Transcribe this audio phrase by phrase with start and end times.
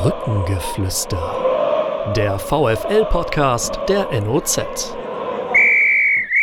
[0.00, 2.12] Brückengeflüster.
[2.14, 4.94] Der VFL-Podcast der NOZ.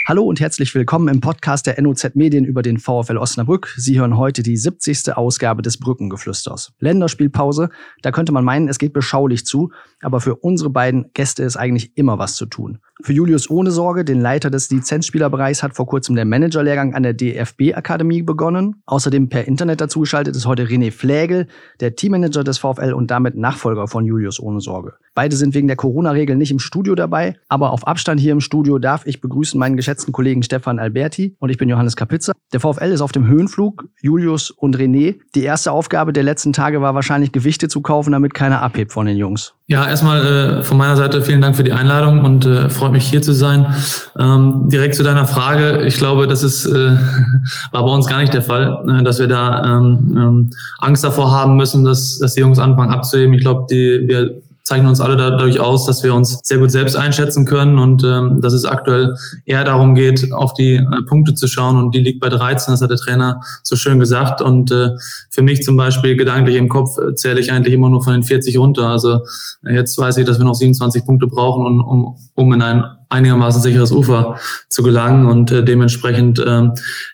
[0.05, 3.73] Hallo und herzlich willkommen im Podcast der NOZ Medien über den VfL Osnabrück.
[3.78, 5.15] Sie hören heute die 70.
[5.15, 6.73] Ausgabe des Brückengeflüsters.
[6.79, 7.69] Länderspielpause,
[8.01, 11.96] da könnte man meinen, es geht beschaulich zu, aber für unsere beiden Gäste ist eigentlich
[11.96, 12.79] immer was zu tun.
[13.01, 17.13] Für Julius Ohne Sorge, den Leiter des Lizenzspielerbereichs, hat vor kurzem der Managerlehrgang an der
[17.13, 18.81] DFB-Akademie begonnen.
[18.85, 21.47] Außerdem per Internet dazugeschaltet ist heute René Flägel,
[21.81, 24.93] der Teammanager des VfL und damit Nachfolger von Julius Ohne Sorge.
[25.13, 28.79] Beide sind wegen der Corona-Regel nicht im Studio dabei, aber auf Abstand hier im Studio
[28.79, 32.31] darf ich begrüßen meinen geschätzten Kollegen Stefan Alberti und ich bin Johannes Kapitzer.
[32.53, 35.15] Der VfL ist auf dem Höhenflug, Julius und René.
[35.35, 39.05] Die erste Aufgabe der letzten Tage war wahrscheinlich Gewichte zu kaufen, damit keiner abhebt von
[39.05, 39.53] den Jungs.
[39.67, 40.25] Ja, erstmal
[40.59, 43.33] äh, von meiner Seite vielen Dank für die Einladung und äh, freut mich hier zu
[43.33, 43.73] sein.
[44.15, 45.83] Ähm, direkt zu deiner Frage.
[45.85, 46.71] Ich glaube, das ist äh,
[47.71, 51.31] war bei uns gar nicht der Fall, äh, dass wir da ähm, ähm, Angst davor
[51.31, 53.33] haben müssen, dass, dass die Jungs anfangen abzuheben.
[53.33, 56.95] Ich glaube, die wir zeichnen uns alle dadurch aus, dass wir uns sehr gut selbst
[56.95, 57.77] einschätzen können.
[57.77, 61.77] Und ähm, dass es aktuell eher darum geht, auf die äh, Punkte zu schauen.
[61.77, 64.42] Und die liegt bei 13, das hat der Trainer so schön gesagt.
[64.42, 64.90] Und äh,
[65.30, 68.23] für mich zum Beispiel gedanklich im Kopf äh, zähle ich eigentlich immer nur von den
[68.23, 69.20] 40 runter, also
[69.66, 72.84] äh, jetzt weiß ich, dass wir noch 27 Punkte brauchen, um, um, um in ein
[73.09, 75.28] einigermaßen sicheres Ufer zu gelangen.
[75.28, 76.70] Und äh, dementsprechend äh,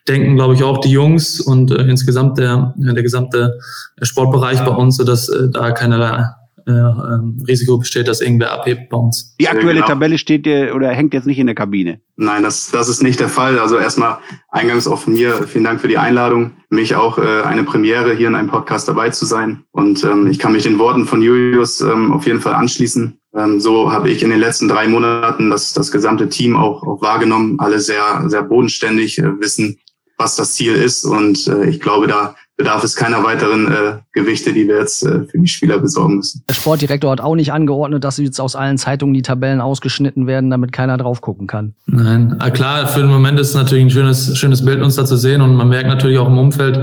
[0.07, 3.59] denken, glaube ich, auch die Jungs und äh, insgesamt der, der gesamte
[4.01, 6.29] Sportbereich bei uns, dass äh, da keinerlei
[6.67, 9.35] äh, ähm, Risiko besteht, dass irgendwer abhebt bei uns.
[9.39, 9.87] Die aktuelle genau.
[9.87, 12.01] Tabelle steht dir oder hängt jetzt nicht in der Kabine?
[12.15, 13.59] Nein, das, das ist nicht der Fall.
[13.59, 14.17] Also erstmal
[14.49, 16.51] eingangs auch von mir vielen Dank für die Einladung.
[16.69, 19.63] Mich auch äh, eine Premiere hier in einem Podcast dabei zu sein.
[19.71, 23.19] Und ähm, ich kann mich den Worten von Julius ähm, auf jeden Fall anschließen.
[23.35, 27.01] Ähm, so habe ich in den letzten drei Monaten das, das gesamte Team auch, auch
[27.01, 27.59] wahrgenommen.
[27.59, 29.77] Alle sehr, sehr bodenständig, äh, wissen,
[30.17, 31.05] was das Ziel ist.
[31.05, 35.23] Und äh, ich glaube, da bedarf es keiner weiteren äh, Gewichte, die wir jetzt äh,
[35.25, 36.43] für die Spieler besorgen müssen.
[36.47, 40.51] Der Sportdirektor hat auch nicht angeordnet, dass jetzt aus allen Zeitungen die Tabellen ausgeschnitten werden,
[40.51, 41.73] damit keiner drauf gucken kann.
[41.87, 45.05] Nein, ah, klar, für den Moment ist es natürlich ein schönes, schönes Bild, uns da
[45.05, 46.79] zu sehen und man merkt natürlich auch im Umfeld,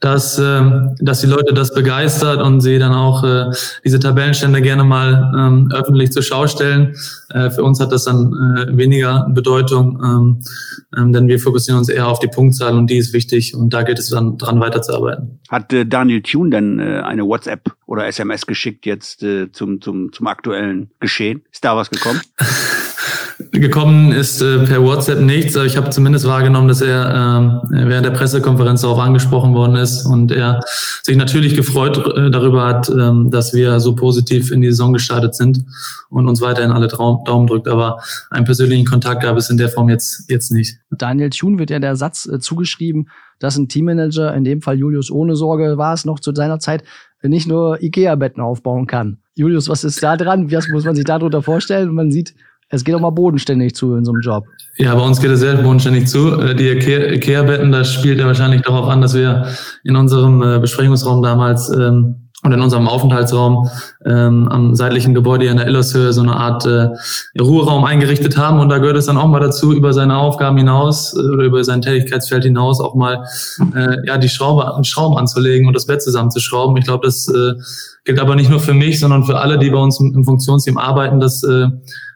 [0.00, 0.60] dass, äh,
[1.00, 3.46] dass die Leute das begeistert und sie dann auch äh,
[3.82, 6.94] diese Tabellenstände gerne mal ähm, öffentlich zur Schau stellen.
[7.30, 10.40] Äh, für uns hat das dann äh, weniger Bedeutung, ähm,
[10.98, 13.84] ähm, denn wir fokussieren uns eher auf die Punktzahl und die ist wichtig und da
[13.84, 15.13] geht es dann dran weiterzuarbeiten.
[15.48, 20.12] Hat äh, Daniel Thune denn äh, eine WhatsApp oder SMS geschickt jetzt äh, zum, zum,
[20.12, 21.42] zum aktuellen Geschehen?
[21.52, 22.20] Ist da was gekommen?
[23.50, 28.06] Gekommen ist äh, per WhatsApp nichts, aber ich habe zumindest wahrgenommen, dass er äh, während
[28.06, 30.60] der Pressekonferenz darauf angesprochen worden ist und er
[31.02, 35.34] sich natürlich gefreut äh, darüber hat, äh, dass wir so positiv in die Saison gestartet
[35.34, 35.64] sind
[36.10, 37.68] und uns weiterhin alle Traum, Daumen drückt.
[37.68, 40.78] Aber einen persönlichen Kontakt gab es in der Form jetzt, jetzt nicht.
[40.90, 43.08] Daniel Thun wird ja der Satz äh, zugeschrieben,
[43.38, 46.84] dass ein Teammanager, in dem Fall Julius ohne Sorge war es noch zu seiner Zeit,
[47.22, 49.18] nicht nur Ikea-Betten aufbauen kann.
[49.34, 50.50] Julius, was ist da dran?
[50.52, 51.94] Was muss man sich darunter vorstellen?
[51.94, 52.34] man sieht,
[52.68, 54.44] es geht auch mal bodenständig zu in so einem Job.
[54.76, 56.38] Ja, bei uns geht es sehr bodenständig zu.
[56.40, 59.46] Äh, die Ikea-Betten, das spielt ja wahrscheinlich darauf an, dass wir
[59.84, 63.70] in unserem äh, Besprechungsraum damals ähm, und in unserem Aufenthaltsraum
[64.04, 66.90] ähm, am seitlichen Gebäude in der Illershöhe so eine Art äh,
[67.40, 68.60] Ruheraum eingerichtet haben.
[68.60, 71.64] Und da gehört es dann auch mal dazu, über seine Aufgaben hinaus äh, oder über
[71.64, 73.24] sein Tätigkeitsfeld hinaus auch mal
[73.74, 76.76] äh, ja die Schraube, Schrauben anzulegen und das Bett zusammenzuschrauben.
[76.76, 77.54] Ich glaube, das äh,
[78.04, 80.76] gilt aber nicht nur für mich, sondern für alle, die bei uns im, im Funktionsteam
[80.76, 81.68] arbeiten, dass äh,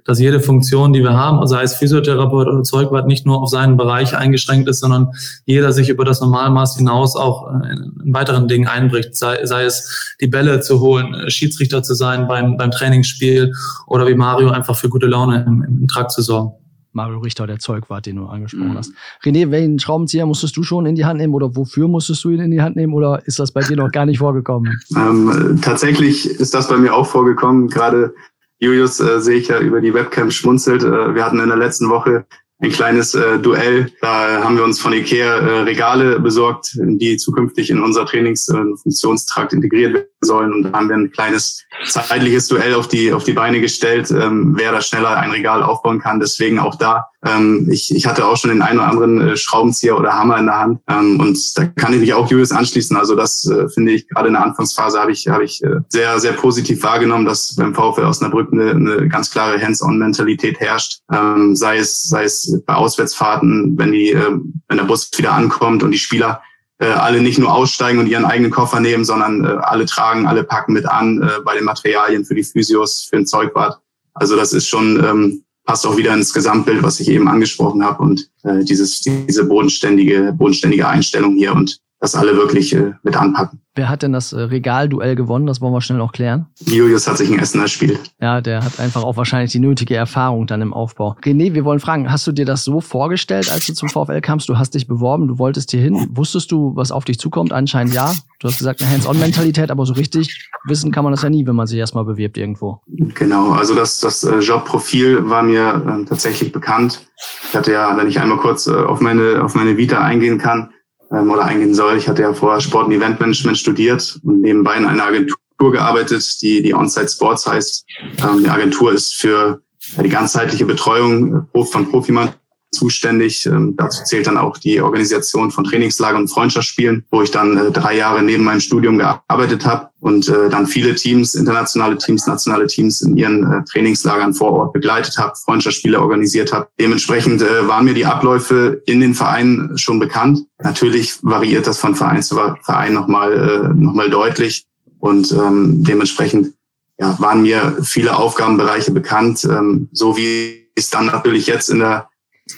[0.08, 3.76] dass jede Funktion, die wir haben, sei es Physiotherapeut oder Zeugwart, nicht nur auf seinen
[3.76, 5.12] Bereich eingeschränkt ist, sondern
[5.44, 7.72] jeder sich über das Normalmaß hinaus auch äh,
[8.06, 12.26] in weiteren Dingen einbricht, sei, sei es die Bälle zu holen, äh, Schiedsrichter zu sein
[12.26, 13.52] beim, beim Trainingsspiel
[13.86, 16.52] oder wie Mario einfach für gute Laune im, im Trakt zu sorgen.
[16.92, 18.78] Mario Richter, der Zeugwart, den du angesprochen mhm.
[18.78, 18.92] hast.
[19.22, 22.40] René, welchen Schraubenzieher musstest du schon in die Hand nehmen oder wofür musstest du ihn
[22.40, 24.80] in die Hand nehmen oder ist das bei dir noch gar nicht vorgekommen?
[24.96, 27.69] Ähm, tatsächlich ist das bei mir auch vorgekommen.
[27.69, 28.14] Gerade
[28.58, 30.82] Julius äh, sehe ich ja über die Webcam schmunzelt.
[30.82, 32.26] Äh, wir hatten in der letzten Woche
[32.60, 33.92] ein kleines äh, Duell.
[34.00, 39.56] Da haben wir uns von Ikea äh, Regale besorgt, die zukünftig in unser Trainingsfunktionstrakt äh,
[39.56, 40.52] integriert werden sollen.
[40.52, 44.55] Und da haben wir ein kleines zeitliches Duell auf die, auf die Beine gestellt, ähm,
[44.56, 46.19] wer da schneller ein Regal aufbauen kann.
[46.19, 47.06] Deswegen auch da.
[47.25, 50.46] Ähm, ich, ich hatte auch schon den einen oder anderen äh, Schraubenzieher oder Hammer in
[50.46, 50.81] der Hand.
[50.88, 52.96] Ähm, und da kann ich mich auch Julius anschließen.
[52.96, 56.19] Also das äh, finde ich gerade in der Anfangsphase habe ich, habe ich äh, sehr,
[56.20, 61.00] sehr positiv wahrgenommen, dass beim VfL Osnabrück eine, eine ganz klare Hands-on-Mentalität herrscht.
[61.12, 65.82] Ähm, sei es, sei es bei Auswärtsfahrten, wenn die, äh, wenn der Bus wieder ankommt
[65.82, 66.42] und die Spieler
[66.80, 70.44] äh, alle nicht nur aussteigen und ihren eigenen Koffer nehmen, sondern äh, alle tragen, alle
[70.44, 73.80] packen mit an äh, bei den Materialien für die Physios, für den Zeugwart.
[74.14, 78.02] Also das ist schon, ähm, passt auch wieder ins Gesamtbild, was ich eben angesprochen habe
[78.02, 78.30] und
[78.62, 81.52] dieses, diese bodenständige, bodenständige Einstellung hier.
[81.52, 83.60] Und dass alle wirklich äh, mit anpacken.
[83.74, 85.46] Wer hat denn das äh, Regalduell gewonnen?
[85.46, 86.46] Das wollen wir schnell noch klären.
[86.64, 87.98] Julius hat sich ein Essener Spiel.
[88.20, 91.16] Ja, der hat einfach auch wahrscheinlich die nötige Erfahrung dann im Aufbau.
[91.24, 94.48] René, wir wollen fragen, hast du dir das so vorgestellt, als du zum VfL kamst?
[94.48, 96.08] Du hast dich beworben, du wolltest hier hin.
[96.10, 97.52] Wusstest du, was auf dich zukommt?
[97.52, 98.12] Anscheinend ja.
[98.40, 101.56] Du hast gesagt, eine Hands-on-Mentalität, aber so richtig wissen kann man das ja nie, wenn
[101.56, 102.80] man sich erstmal bewirbt irgendwo.
[102.86, 107.08] Genau, also das, das äh, Jobprofil war mir äh, tatsächlich bekannt.
[107.48, 110.70] Ich hatte ja, wenn ich einmal kurz äh, auf meine, auf meine Vita eingehen kann,
[111.12, 111.96] ähm, oder eingehen soll.
[111.96, 116.62] Ich hatte ja vorher Sport- und Eventmanagement studiert und nebenbei in einer Agentur gearbeitet, die,
[116.62, 117.87] die Onsite Sports heißt.
[118.22, 119.60] Ähm, die Agentur ist für
[120.02, 122.31] die ganzheitliche Betreuung äh, von Profimann
[122.70, 123.47] zuständig.
[123.47, 127.70] Ähm, dazu zählt dann auch die Organisation von Trainingslagern und Freundschaftsspielen, wo ich dann äh,
[127.70, 132.67] drei Jahre neben meinem Studium gearbeitet habe und äh, dann viele Teams, internationale Teams, nationale
[132.67, 136.69] Teams in ihren äh, Trainingslagern vor Ort begleitet habe, Freundschaftsspiele organisiert habe.
[136.79, 140.41] Dementsprechend äh, waren mir die Abläufe in den Vereinen schon bekannt.
[140.62, 144.67] Natürlich variiert das von Verein zu Verein nochmal äh, noch deutlich
[145.00, 146.55] und ähm, dementsprechend
[146.99, 152.09] ja, waren mir viele Aufgabenbereiche bekannt, ähm, so wie es dann natürlich jetzt in der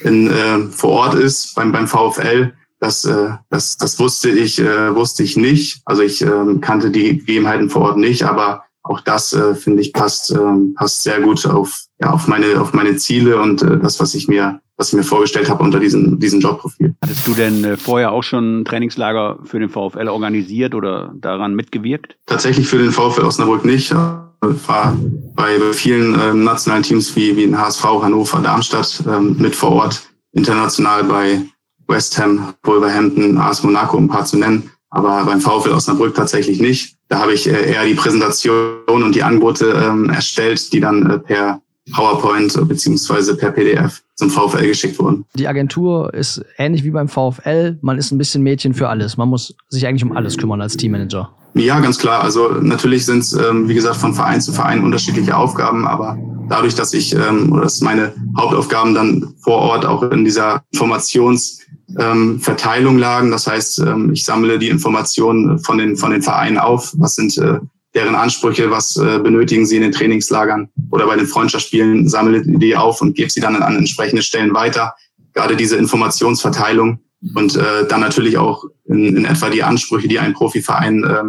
[0.02, 2.52] in, äh, vor Ort ist beim, beim VfL.
[2.78, 5.82] Das, äh, das, das wusste ich, äh, wusste ich nicht.
[5.84, 9.92] Also ich äh, kannte die Gegebenheiten vor Ort nicht, aber auch das äh, finde ich
[9.92, 10.38] passt, äh,
[10.74, 14.26] passt sehr gut auf, ja, auf meine, auf meine Ziele und äh, das, was ich
[14.26, 16.94] mir, was ich mir vorgestellt habe unter diesem, diesem Jobprofil.
[17.02, 21.54] Hattest du denn äh, vorher auch schon ein Trainingslager für den VfL organisiert oder daran
[21.54, 22.16] mitgewirkt?
[22.24, 23.94] Tatsächlich für den VfL Osnabrück nicht
[24.40, 24.96] war
[25.34, 30.02] bei vielen ähm, nationalen Teams wie, wie in HSV, Hannover, Darmstadt ähm, mit vor Ort,
[30.32, 31.42] international bei
[31.88, 36.60] West Ham, Wolverhampton, AS Monaco, um ein paar zu nennen, aber beim VfL Osnabrück tatsächlich
[36.60, 36.96] nicht.
[37.08, 41.18] Da habe ich äh, eher die Präsentation und die Angebote ähm, erstellt, die dann äh,
[41.18, 41.60] per
[41.92, 45.24] PowerPoint beziehungsweise per PDF zum VfL geschickt wurden.
[45.34, 47.78] Die Agentur ist ähnlich wie beim VfL.
[47.80, 49.16] Man ist ein bisschen Mädchen für alles.
[49.16, 51.34] Man muss sich eigentlich um alles kümmern als Teammanager.
[51.54, 52.22] Ja, ganz klar.
[52.22, 56.16] Also natürlich sind es, ähm, wie gesagt, von Verein zu Verein unterschiedliche Aufgaben, aber
[56.48, 62.94] dadurch, dass ich ähm, oder dass meine Hauptaufgaben dann vor Ort auch in dieser Informationsverteilung
[62.94, 63.30] ähm, lagen.
[63.30, 66.94] Das heißt, ähm, ich sammle die Informationen von den von den Vereinen auf.
[66.98, 67.58] Was sind äh,
[67.94, 72.76] deren Ansprüche, was äh, benötigen sie in den Trainingslagern oder bei den Freundschaftsspielen, sammle die
[72.76, 74.94] auf und gebe sie dann an entsprechende Stellen weiter.
[75.34, 77.00] Gerade diese Informationsverteilung
[77.34, 81.22] und äh, dann natürlich auch in, in etwa die Ansprüche, die ein Profiverein äh,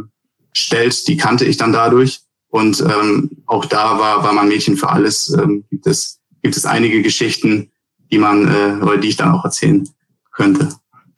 [0.54, 2.22] stellt, die kannte ich dann dadurch.
[2.50, 5.30] Und ähm, auch da war, war man Mädchen für alles.
[5.30, 7.72] Ähm, gibt, es, gibt es einige Geschichten,
[8.12, 9.88] die man äh, oder die ich dann auch erzählen
[10.32, 10.70] könnte.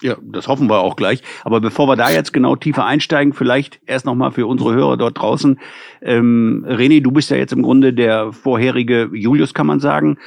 [0.03, 1.24] Ja, das hoffen wir auch gleich.
[1.44, 5.18] Aber bevor wir da jetzt genau tiefer einsteigen, vielleicht erst nochmal für unsere Hörer dort
[5.18, 5.59] draußen.
[6.01, 10.18] Ähm, René, du bist ja jetzt im Grunde der vorherige Julius, kann man sagen.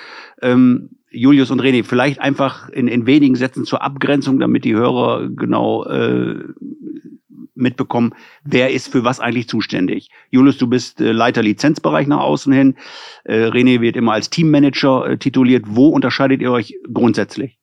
[0.41, 5.29] Ähm, Julius und René, vielleicht einfach in, in wenigen Sätzen zur Abgrenzung, damit die Hörer
[5.29, 6.43] genau äh,
[7.57, 8.15] mitbekommen,
[8.45, 10.11] wer ist für was eigentlich zuständig.
[10.31, 12.77] Julius, du bist äh, Leiter Lizenzbereich nach außen hin.
[13.25, 15.65] Äh, René wird immer als Teammanager äh, tituliert.
[15.67, 17.59] Wo unterscheidet ihr euch grundsätzlich?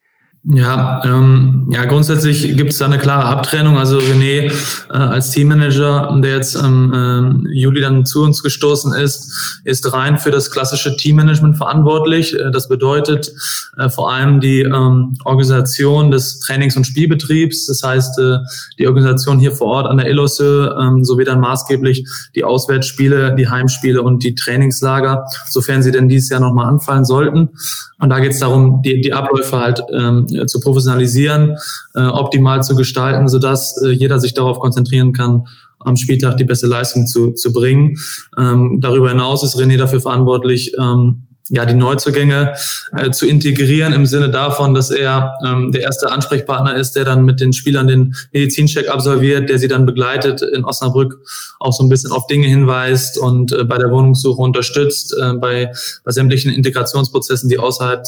[0.45, 3.77] Ja, ähm, ja, grundsätzlich gibt es da eine klare Abtrennung.
[3.77, 4.51] Also René
[4.89, 10.17] äh, als Teammanager, der jetzt im ähm, Juli dann zu uns gestoßen ist, ist rein
[10.17, 12.37] für das klassische Teammanagement verantwortlich.
[12.37, 13.31] Äh, das bedeutet
[13.77, 17.67] äh, vor allem die ähm, Organisation des Trainings- und Spielbetriebs.
[17.67, 18.39] Das heißt, äh,
[18.77, 22.05] die Organisation hier vor Ort an der Illosse ähm, sowie dann maßgeblich
[22.35, 27.51] die Auswärtsspiele, die Heimspiele und die Trainingslager, sofern sie denn dieses Jahr nochmal anfallen sollten.
[27.99, 31.57] Und da geht es darum, die, die Abläufe halt ähm, zu professionalisieren,
[31.95, 35.45] äh, optimal zu gestalten, sodass äh, jeder sich darauf konzentrieren kann,
[35.79, 37.97] am Spieltag die beste Leistung zu, zu bringen.
[38.37, 42.53] Ähm, darüber hinaus ist René dafür verantwortlich, ähm, ja, die Neuzugänge
[42.95, 47.25] äh, zu integrieren im Sinne davon, dass er ähm, der erste Ansprechpartner ist, der dann
[47.25, 51.19] mit den Spielern den Medizincheck absolviert, der sie dann begleitet in Osnabrück,
[51.59, 55.71] auch so ein bisschen auf Dinge hinweist und äh, bei der Wohnungssuche unterstützt, äh, bei,
[56.05, 58.05] bei sämtlichen Integrationsprozessen, die außerhalb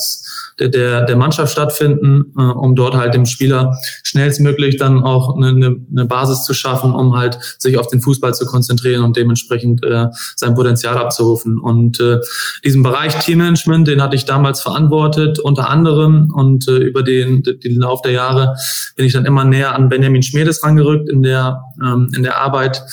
[0.60, 5.50] der, der, der Mannschaft stattfinden, äh, um dort halt dem Spieler schnellstmöglich dann auch eine,
[5.50, 10.08] eine, Basis zu schaffen, um halt sich auf den Fußball zu konzentrieren und dementsprechend äh,
[10.36, 11.60] sein Potenzial abzurufen.
[11.60, 12.20] Und äh,
[12.64, 16.32] diesen Bereich Teammanagement, den hatte ich damals verantwortet, unter anderem.
[16.34, 18.56] Und äh, über den, den Lauf der Jahre
[18.96, 22.84] bin ich dann immer näher an Benjamin Schmiedes rangerückt in der, ähm, in der Arbeit,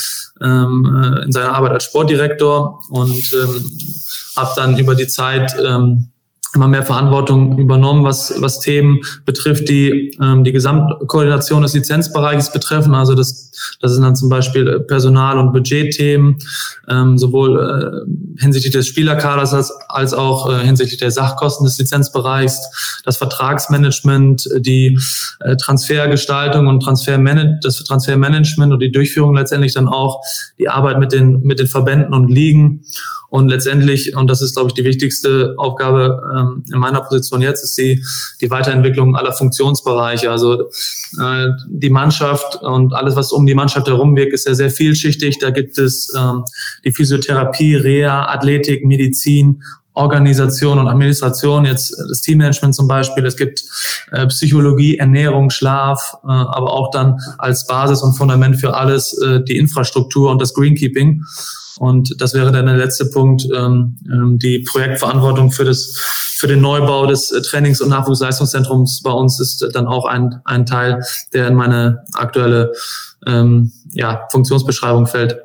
[0.41, 3.71] ähm, äh, in seiner Arbeit als Sportdirektor und ähm,
[4.37, 6.12] habe dann über die Zeit ähm,
[6.55, 12.95] immer mehr Verantwortung übernommen, was, was Themen betrifft, die ähm, die Gesamtkoordination des Lizenzbereiches betreffen.
[12.95, 16.37] Also das, das sind dann zum Beispiel Personal- und Budgetthemen,
[16.89, 23.01] ähm, sowohl äh, hinsichtlich des Spielerkaders als, als auch äh, hinsichtlich der Sachkosten des Lizenzbereichs,
[23.05, 24.99] das Vertragsmanagement, die
[25.41, 30.21] äh, Transfergestaltung und Transfermanage das Transfermanagement und die Durchführung letztendlich dann auch
[30.59, 32.83] die Arbeit mit den, mit den Verbänden und Ligen
[33.33, 37.65] und letztendlich, und das ist, glaube ich, die wichtigste Aufgabe ähm, in meiner Position jetzt,
[37.65, 38.05] ist die,
[38.43, 40.31] die Weiterentwicklung aller Funktionsbereiche.
[40.31, 40.65] Also
[41.19, 45.39] äh, die Mannschaft und alles, was um die Mannschaft herum wirkt, ist ja sehr vielschichtig.
[45.39, 46.45] Da gibt es ähm,
[46.85, 49.63] die Physiotherapie, Reha, Athletik, Medizin
[49.95, 53.63] Organisation und Administration, jetzt das Teammanagement zum Beispiel, es gibt
[54.11, 59.43] äh, Psychologie, Ernährung, Schlaf, äh, aber auch dann als Basis und Fundament für alles äh,
[59.43, 61.23] die Infrastruktur und das Greenkeeping.
[61.79, 65.97] Und das wäre dann der letzte Punkt, ähm, ähm, die Projektverantwortung für das
[66.43, 70.67] für den Neubau des äh, Trainings- und Nachwuchsleistungszentrums bei uns ist dann auch ein, ein
[70.67, 71.01] Teil,
[71.33, 72.73] der in meine aktuelle
[73.27, 75.39] ähm, ja, Funktionsbeschreibung fällt.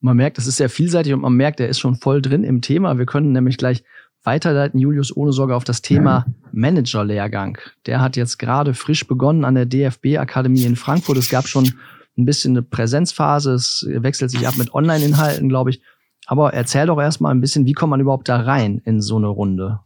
[0.00, 2.60] Man merkt, das ist sehr vielseitig und man merkt, er ist schon voll drin im
[2.60, 2.96] Thema.
[2.96, 3.82] Wir können nämlich gleich
[4.22, 7.58] weiterleiten, Julius, ohne Sorge auf das Thema Managerlehrgang.
[7.86, 11.16] Der hat jetzt gerade frisch begonnen an der DFB-Akademie in Frankfurt.
[11.16, 11.72] Es gab schon
[12.16, 13.52] ein bisschen eine Präsenzphase.
[13.52, 15.82] Es wechselt sich ab mit Online-Inhalten, glaube ich.
[16.26, 19.28] Aber erzähl doch erstmal ein bisschen, wie kommt man überhaupt da rein in so eine
[19.28, 19.80] Runde?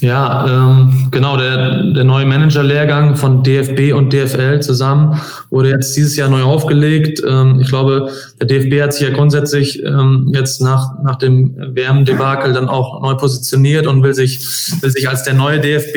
[0.00, 6.16] Ja, ähm, genau, der, der neue Manager-Lehrgang von DFB und DFL zusammen wurde jetzt dieses
[6.16, 7.22] Jahr neu aufgelegt.
[7.26, 12.52] Ähm, ich glaube, der DFB hat sich ja grundsätzlich ähm, jetzt nach, nach dem WM-Debakel
[12.52, 14.40] dann auch neu positioniert und will sich,
[14.80, 15.96] will sich als der neue DFB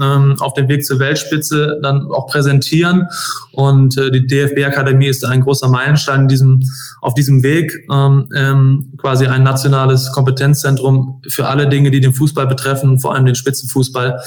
[0.00, 3.06] ähm, auf dem Weg zur Weltspitze dann auch präsentieren.
[3.52, 6.62] Und äh, die DFB-Akademie ist ein großer Meilenstein in diesem,
[7.00, 12.46] auf diesem Weg, ähm, ähm, quasi ein nationales Kompetenzzentrum für alle Dinge, die den Fußball
[12.46, 14.20] betreffen, vor allem den Spitzenfußball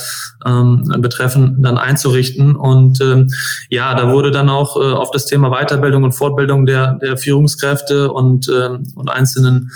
[0.45, 2.55] ähm, betreffen, dann einzurichten.
[2.55, 3.29] Und ähm,
[3.69, 8.11] ja, da wurde dann auch äh, auf das Thema Weiterbildung und Fortbildung der, der Führungskräfte
[8.11, 9.71] und, ähm, und einzelnen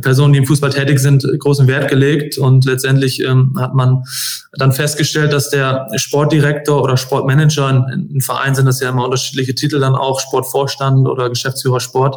[0.00, 2.38] Personen, die im Fußball tätig sind, großen Wert gelegt.
[2.38, 4.04] Und letztendlich ähm, hat man
[4.52, 9.54] dann festgestellt, dass der Sportdirektor oder Sportmanager, in, in Vereinen sind das ja immer unterschiedliche
[9.54, 12.16] Titel dann auch, Sportvorstand oder Geschäftsführer Sport,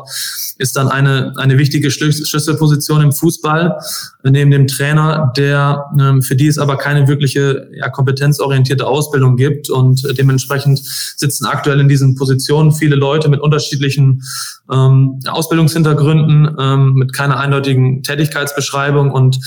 [0.58, 3.78] ist dann eine, eine wichtige Schlüsselposition im Fußball,
[4.32, 9.70] neben dem Trainer, der ähm, für die es aber keine wirkliche ja, kompetenzorientierte Ausbildung gibt.
[9.70, 14.24] Und dementsprechend sitzen aktuell in diesen Positionen viele Leute mit unterschiedlichen
[14.72, 19.12] ähm, Ausbildungshintergründen, ähm, mit keiner eindeutigen Tätigkeitsbeschreibung.
[19.12, 19.38] Und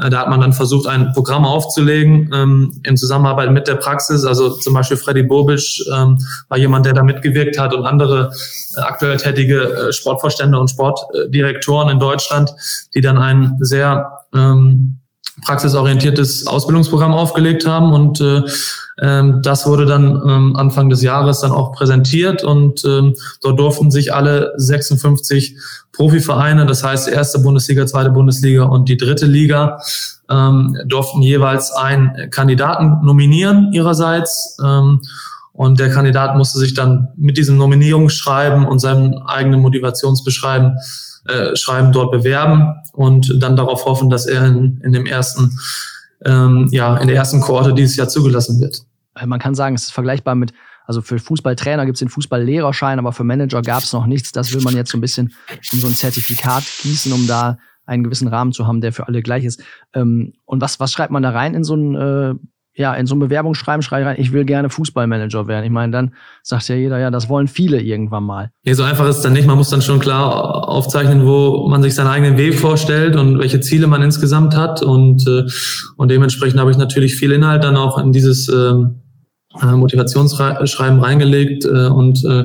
[0.00, 4.24] äh, da hat man dann versucht, ein Programm aufzulegen ähm, in Zusammenarbeit mit der Praxis.
[4.24, 8.32] Also zum Beispiel Freddy Bobic ähm, war jemand, der da mitgewirkt hat und andere
[8.76, 12.54] äh, aktuell tätige äh, Sportvorstände und Sportdirektoren in Deutschland,
[12.94, 14.98] die dann ein sehr ähm,
[15.44, 18.42] praxisorientiertes Ausbildungsprogramm aufgelegt haben und äh,
[19.00, 23.90] ähm, das wurde dann ähm, Anfang des Jahres dann auch präsentiert und ähm, dort durften
[23.90, 25.56] sich alle 56
[25.92, 29.78] Profivereine, das heißt erste Bundesliga, zweite Bundesliga und die dritte Liga,
[30.30, 34.56] ähm, durften jeweils einen Kandidaten nominieren ihrerseits.
[34.64, 35.00] Ähm,
[35.52, 40.78] und der Kandidat musste sich dann mit diesem Nominierungsschreiben und seinem eigenen Motivationsbeschreiben
[41.26, 45.58] äh, Schreiben dort bewerben und dann darauf hoffen, dass er in, in dem ersten,
[46.24, 48.82] ähm, ja, in der ersten Kohorte dieses Jahr zugelassen wird.
[49.14, 50.52] Äh, man kann sagen, es ist vergleichbar mit,
[50.86, 54.32] also für Fußballtrainer gibt es den Fußballlehrerschein, aber für Manager gab es noch nichts.
[54.32, 55.32] Das will man jetzt so ein bisschen
[55.72, 59.22] um so ein Zertifikat gießen, um da einen gewissen Rahmen zu haben, der für alle
[59.22, 59.62] gleich ist.
[59.94, 62.34] Ähm, und was, was schreibt man da rein in so ein äh,
[62.74, 65.64] ja, in so ein Bewerbungsschreiben schreibe ich rein, ich will gerne Fußballmanager werden.
[65.64, 68.50] Ich meine, dann sagt ja jeder, ja, das wollen viele irgendwann mal.
[68.64, 69.46] Nee, so einfach ist es dann nicht.
[69.46, 73.60] Man muss dann schon klar aufzeichnen, wo man sich seinen eigenen Weg vorstellt und welche
[73.60, 74.82] Ziele man insgesamt hat.
[74.82, 75.44] Und, äh,
[75.96, 79.02] und dementsprechend habe ich natürlich viel Inhalt dann auch in dieses ähm,
[79.60, 82.44] äh, Motivationsschreiben reingelegt äh, und äh,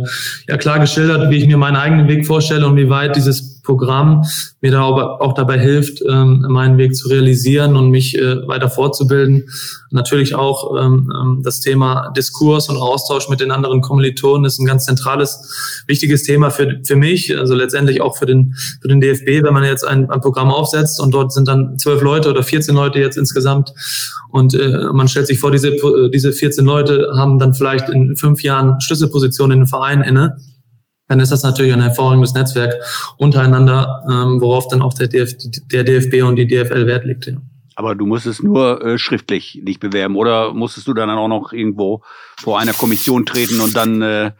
[0.49, 4.23] ja klar geschildert, wie ich mir meinen eigenen Weg vorstelle und wie weit dieses Programm
[4.61, 9.43] mir da auch dabei hilft, ähm, meinen Weg zu realisieren und mich äh, weiter fortzubilden.
[9.91, 14.65] Natürlich auch ähm, ähm, das Thema Diskurs und Austausch mit den anderen Kommilitonen ist ein
[14.65, 19.43] ganz zentrales, wichtiges Thema für, für mich, also letztendlich auch für den, für den DFB,
[19.43, 22.73] wenn man jetzt ein, ein Programm aufsetzt und dort sind dann zwölf Leute oder 14
[22.73, 23.73] Leute jetzt insgesamt
[24.29, 25.75] und äh, man stellt sich vor, diese,
[26.13, 30.37] diese 14 Leute haben dann vielleicht in fünf Jahren Schlüsselpositionen in den Verein inne
[31.07, 32.75] dann ist das natürlich ein hervorragendes Netzwerk
[33.17, 35.35] untereinander, ähm, worauf dann auch der, DF,
[35.71, 37.27] der DFB und die DFL Wert legt.
[37.27, 37.37] Ja.
[37.75, 42.01] Aber du musstest nur äh, schriftlich dich bewerben oder musstest du dann auch noch irgendwo
[42.39, 44.31] vor einer Kommission treten und dann äh,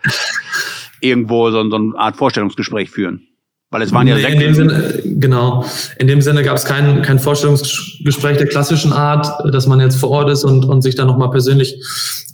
[1.02, 3.28] irgendwo so, so eine Art Vorstellungsgespräch führen?
[3.70, 4.34] Weil es waren ja Nee, sechs.
[4.34, 5.66] in dem Sinne, genau.
[5.98, 10.10] In dem Sinne gab es kein, kein Vorstellungsgespräch der klassischen Art, dass man jetzt vor
[10.10, 11.76] Ort ist und, und sich dann nochmal persönlich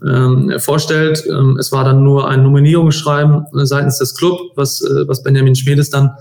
[0.08, 1.24] ähm, vorstellt.
[1.28, 5.90] Ähm, es war dann nur ein Nominierungsschreiben seitens des Club, was, äh, was Benjamin Schmiedes
[5.90, 6.12] dann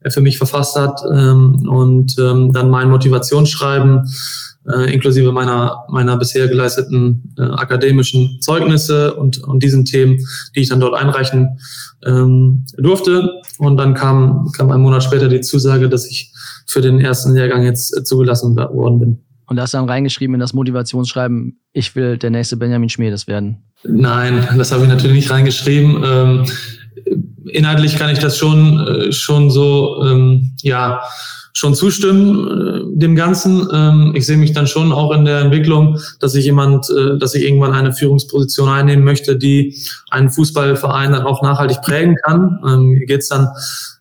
[0.00, 4.04] äh, für mich verfasst hat ähm, und ähm, dann mein Motivationsschreiben
[4.68, 10.18] äh, inklusive meiner, meiner bisher geleisteten äh, akademischen Zeugnisse und, und diesen Themen,
[10.54, 11.60] die ich dann dort einreichen
[12.04, 13.30] ähm, durfte.
[13.58, 16.32] Und dann kam, kam ein Monat später die Zusage, dass ich
[16.66, 19.18] für den ersten Lehrgang jetzt äh, zugelassen worden bin.
[19.46, 23.28] Und da hast du dann reingeschrieben in das Motivationsschreiben, ich will der nächste Benjamin Schmiedes
[23.28, 23.62] werden.
[23.84, 26.02] Nein, das habe ich natürlich nicht reingeschrieben.
[26.04, 26.46] Ähm,
[27.46, 31.00] inhaltlich kann ich das schon, äh, schon so, ähm, ja,
[31.56, 33.66] schon zustimmen äh, dem Ganzen.
[33.72, 37.34] Ähm, ich sehe mich dann schon auch in der Entwicklung, dass ich jemand, äh, dass
[37.34, 39.74] ich irgendwann eine Führungsposition einnehmen möchte, die
[40.10, 42.60] einen Fußballverein dann auch nachhaltig prägen kann.
[42.68, 43.48] Ähm, hier geht es dann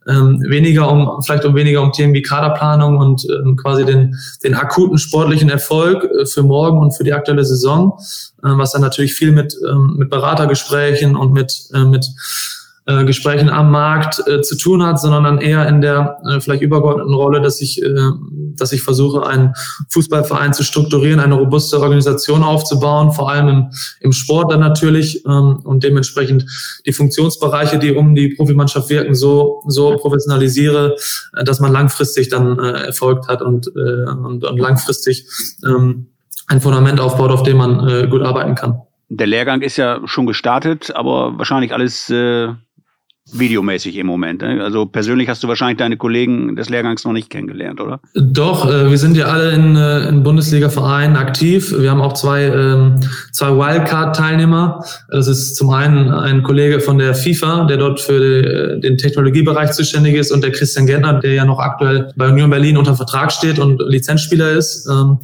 [0.05, 4.53] ähm, weniger um, vielleicht um weniger um Themen wie Kaderplanung und ähm, quasi den, den
[4.53, 7.97] akuten sportlichen Erfolg äh, für morgen und für die aktuelle Saison,
[8.43, 12.05] äh, was dann natürlich viel mit, ähm, mit Beratergesprächen und mit, äh, mit
[12.85, 17.13] äh, Gesprächen am Markt äh, zu tun hat, sondern eher in der äh, vielleicht übergeordneten
[17.13, 17.93] Rolle, dass ich, äh,
[18.55, 19.53] dass ich versuche, einen
[19.89, 25.61] Fußballverein zu strukturieren, eine robuste Organisation aufzubauen, vor allem im, im Sport dann natürlich ähm,
[25.63, 26.45] und dementsprechend
[26.85, 30.95] die Funktionsbereiche, die um die Profimannschaft wirken, so, so professionalisiere,
[31.33, 35.25] äh, dass man langfristig dann äh, Erfolg hat und, äh, und, und langfristig
[35.65, 36.07] ähm,
[36.47, 38.81] ein Fundament aufbaut, auf dem man äh, gut arbeiten kann.
[39.09, 42.49] Der Lehrgang ist ja schon gestartet, aber wahrscheinlich alles äh,
[43.31, 44.41] videomäßig im Moment.
[44.41, 44.63] Ne?
[44.63, 47.99] Also persönlich hast du wahrscheinlich deine Kollegen des Lehrgangs noch nicht kennengelernt, oder?
[48.13, 51.73] Doch, äh, wir sind ja alle in, äh, in Bundesliga-Vereinen aktiv.
[51.75, 52.99] Wir haben auch zwei, ähm,
[53.31, 54.85] zwei Wildcard-Teilnehmer.
[55.09, 58.97] Das ist zum einen ein Kollege von der FIFA, der dort für die, äh, den
[58.97, 62.95] Technologiebereich zuständig ist, und der Christian Gentner, der ja noch aktuell bei Union Berlin unter
[62.95, 64.87] Vertrag steht und Lizenzspieler ist.
[64.87, 65.17] Ähm,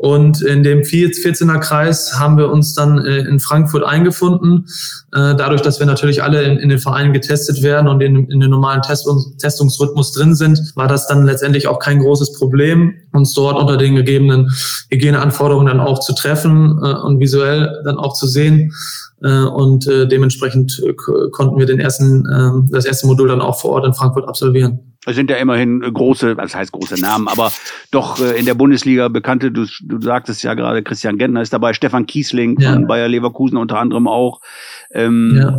[0.00, 4.64] und in dem 14er Kreis haben wir uns dann äh, in Frankfurt eingefunden.
[5.12, 8.80] Äh, dadurch, dass wir natürlich alle in, den Vereinen getestet werden und in, den normalen
[8.80, 13.76] Testungs Testungsrhythmus drin sind, war das dann letztendlich auch kein großes Problem, uns dort unter
[13.76, 14.50] den gegebenen
[14.88, 18.72] Hygieneanforderungen dann auch zu treffen äh, und visuell dann auch zu sehen.
[19.22, 20.94] Äh, und äh, dementsprechend äh,
[21.30, 24.80] konnten wir den ersten, äh, das erste Modul dann auch vor Ort in Frankfurt absolvieren.
[25.06, 27.50] Es sind ja immerhin große, das heißt große Namen, aber
[27.90, 31.72] doch äh, in der Bundesliga bekannte, du, du sagtest ja gerade, Christian Gentner ist dabei,
[31.72, 32.72] Stefan Kiesling Ja.
[32.74, 34.40] von Bayer Leverkusen unter anderem auch.
[34.92, 35.58] Ähm, Ja.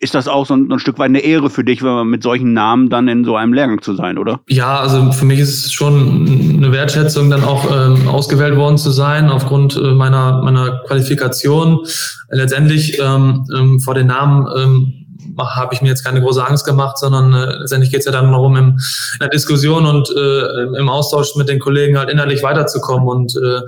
[0.00, 2.22] Ist das auch so ein, ein Stück weit eine Ehre für dich, wenn man mit
[2.22, 4.40] solchen Namen dann in so einem Lehrgang zu sein, oder?
[4.48, 8.90] Ja, also für mich ist es schon eine Wertschätzung, dann auch ähm, ausgewählt worden zu
[8.90, 11.80] sein aufgrund äh, meiner meiner Qualifikation.
[12.30, 15.04] Letztendlich ähm, ähm, vor den Namen ähm,
[15.38, 18.30] habe ich mir jetzt keine große Angst gemacht, sondern äh, letztendlich geht es ja dann
[18.30, 23.08] darum, im, in der Diskussion und äh, im Austausch mit den Kollegen halt innerlich weiterzukommen.
[23.08, 23.60] Und, äh,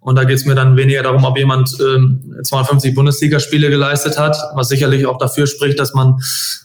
[0.00, 4.36] und da geht es mir dann weniger darum, ob jemand ähm, 250 Bundesligaspiele geleistet hat,
[4.54, 6.18] was sicherlich auch dafür spricht, dass man,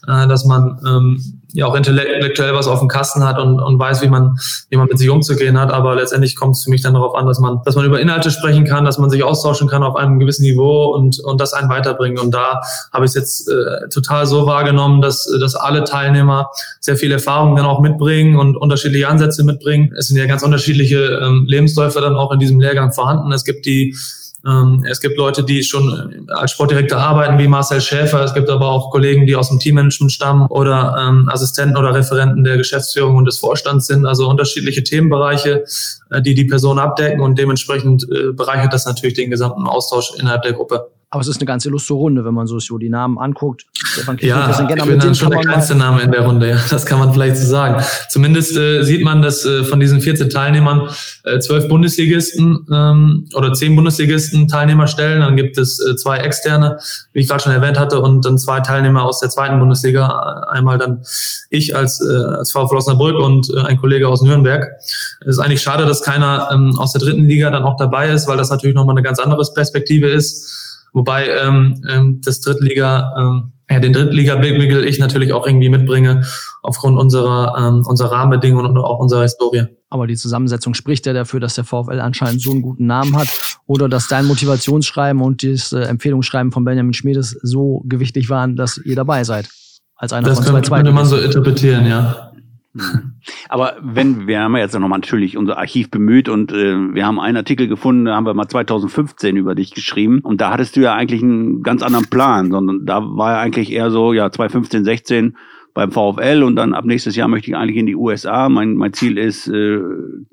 [0.07, 4.01] äh, dass man ähm, ja auch intellektuell was auf dem Kasten hat und, und weiß,
[4.01, 4.37] wie man,
[4.69, 5.71] wie man mit sich umzugehen hat.
[5.71, 8.29] Aber letztendlich kommt es für mich dann darauf an, dass man, dass man über Inhalte
[8.29, 11.69] sprechen kann, dass man sich austauschen kann auf einem gewissen Niveau und, und das einen
[11.69, 12.19] weiterbringt.
[12.19, 16.49] Und da habe ich es jetzt äh, total so wahrgenommen, dass, dass alle Teilnehmer
[16.81, 19.93] sehr viel Erfahrung dann auch mitbringen und unterschiedliche Ansätze mitbringen.
[19.97, 23.24] Es sind ja ganz unterschiedliche ähm, Lebensläufe dann auch in diesem Lehrgang vorhanden.
[23.31, 23.95] Es gibt die
[24.45, 28.23] ähm, es gibt Leute, die schon als Sportdirektor arbeiten, wie Marcel Schäfer.
[28.23, 32.43] Es gibt aber auch Kollegen, die aus dem Teammanagement stammen oder ähm, Assistenten oder Referenten
[32.43, 34.05] der Geschäftsführung und des Vorstands sind.
[34.05, 35.65] Also unterschiedliche Themenbereiche,
[36.11, 40.43] äh, die die Person abdecken und dementsprechend äh, bereichert das natürlich den gesamten Austausch innerhalb
[40.43, 40.91] der Gruppe.
[41.15, 43.65] Aber es ist eine ganz illustre Runde, wenn man so so die Namen anguckt.
[44.19, 46.57] Ja, ich bin dann schon der kleinste Name in der Runde, ja.
[46.69, 47.81] das kann man vielleicht so sagen.
[48.09, 50.89] Zumindest äh, sieht man, dass äh, von diesen 14 Teilnehmern
[51.23, 55.21] äh, 12 Bundesligisten ähm, oder 10 Bundesligisten Teilnehmer stellen.
[55.21, 56.79] Dann gibt es äh, zwei externe,
[57.13, 60.45] wie ich gerade schon erwähnt hatte, und dann zwei Teilnehmer aus der zweiten Bundesliga.
[60.49, 61.05] Einmal dann
[61.49, 64.67] ich als, äh, als VfL Osnabrück und äh, ein Kollege aus Nürnberg.
[65.21, 68.27] Es ist eigentlich schade, dass keiner ähm, aus der dritten Liga dann auch dabei ist,
[68.27, 70.64] weil das natürlich nochmal eine ganz andere Perspektive ist.
[70.95, 76.23] Wobei ähm, ähm, das Drittliga, ähm, ja, den Drittliga-Blickwinkel ich natürlich auch irgendwie mitbringe,
[76.63, 79.65] aufgrund unserer, ähm, unserer Rahmenbedingungen und auch unserer Historie.
[79.89, 83.27] Aber die Zusammensetzung spricht ja dafür, dass der VfL anscheinend so einen guten Namen hat
[83.67, 88.77] oder dass dein Motivationsschreiben und das äh, Empfehlungsschreiben von Benjamin Schmiedes so gewichtig waren, dass
[88.77, 89.49] ihr dabei seid.
[89.97, 92.31] Als einer Das von zwei könnte, könnte man so interpretieren, ja.
[93.49, 97.19] Aber wenn, wir haben ja jetzt nochmal natürlich unser Archiv bemüht und äh, wir haben
[97.19, 100.81] einen Artikel gefunden, da haben wir mal 2015 über dich geschrieben und da hattest du
[100.81, 104.83] ja eigentlich einen ganz anderen Plan, sondern da war ja eigentlich eher so, ja, 2015,
[104.83, 105.37] 16
[105.73, 108.49] beim VfL und dann ab nächstes Jahr möchte ich eigentlich in die USA.
[108.49, 109.79] Mein, mein Ziel ist äh,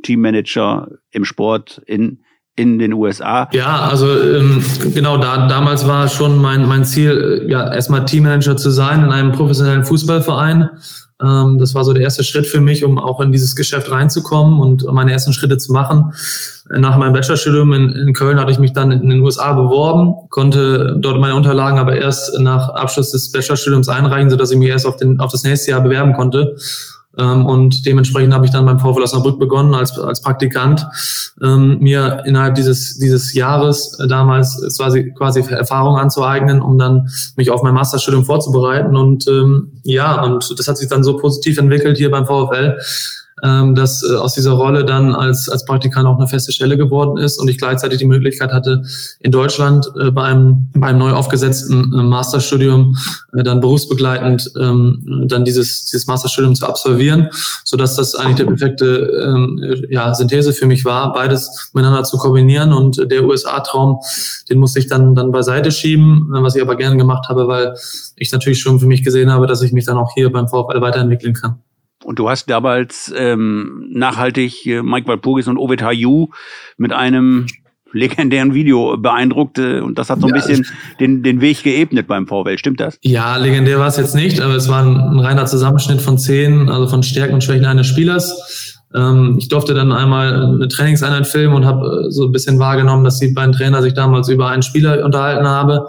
[0.02, 2.20] Teammanager im Sport in
[2.54, 3.48] in den USA.
[3.52, 4.62] Ja, also ähm,
[4.94, 9.10] genau, da damals war schon mein mein Ziel, äh, ja erstmal Teammanager zu sein in
[9.10, 10.68] einem professionellen Fußballverein.
[11.22, 14.60] Ähm, das war so der erste Schritt für mich, um auch in dieses Geschäft reinzukommen
[14.60, 16.12] und meine ersten Schritte zu machen.
[16.70, 20.96] Nach meinem Bachelorstudium in, in Köln hatte ich mich dann in den USA beworben, konnte
[20.98, 24.96] dort meine Unterlagen aber erst nach Abschluss des Bachelorstudiums einreichen, sodass ich mich erst auf,
[24.96, 26.56] den, auf das nächste Jahr bewerben konnte.
[27.18, 30.86] Ähm, und dementsprechend habe ich dann beim VfL Osnabrück begonnen als, als Praktikant,
[31.42, 37.50] ähm, mir innerhalb dieses, dieses Jahres äh, damals quasi, quasi Erfahrung anzueignen, um dann mich
[37.50, 38.96] auf mein Masterstudium vorzubereiten.
[38.96, 42.78] Und ähm, ja, und das hat sich dann so positiv entwickelt hier beim VfL,
[43.42, 47.18] ähm, dass äh, aus dieser Rolle dann als, als Praktikant auch eine feste Stelle geworden
[47.18, 48.82] ist und ich gleichzeitig die Möglichkeit hatte,
[49.20, 52.96] in Deutschland äh, bei, einem, bei neu aufgesetzten äh, Masterstudium
[53.36, 57.28] äh, dann berufsbegleitend ähm, dann dieses, dieses Masterstudium zu absolvieren,
[57.64, 58.86] so dass das eigentlich der perfekte
[59.26, 63.98] ähm, ja, Synthese für mich war, beides miteinander zu kombinieren und der USA-Traum,
[64.48, 67.74] den musste ich dann, dann beiseite schieben, äh, was ich aber gerne gemacht habe, weil
[68.16, 70.80] ich natürlich schon für mich gesehen habe, dass ich mich dann auch hier beim VfL
[70.80, 71.60] weiterentwickeln kann.
[72.04, 76.28] Und du hast damals ähm, nachhaltig äh, Mike Walpurgis und Ovid Hayu
[76.76, 77.46] mit einem
[77.92, 80.66] legendären Video beeindruckt äh, und das hat so ein ja, bisschen
[80.98, 82.56] den, den Weg geebnet beim VW.
[82.56, 82.98] Stimmt das?
[83.02, 86.68] Ja, legendär war es jetzt nicht, aber es war ein, ein reiner Zusammenschnitt von zehn,
[86.68, 88.80] also von Stärken und Schwächen eines Spielers.
[88.94, 93.04] Ähm, ich durfte dann einmal eine Trainingseinheit filmen und habe äh, so ein bisschen wahrgenommen,
[93.04, 95.80] dass die beiden Trainer sich damals über einen Spieler unterhalten haben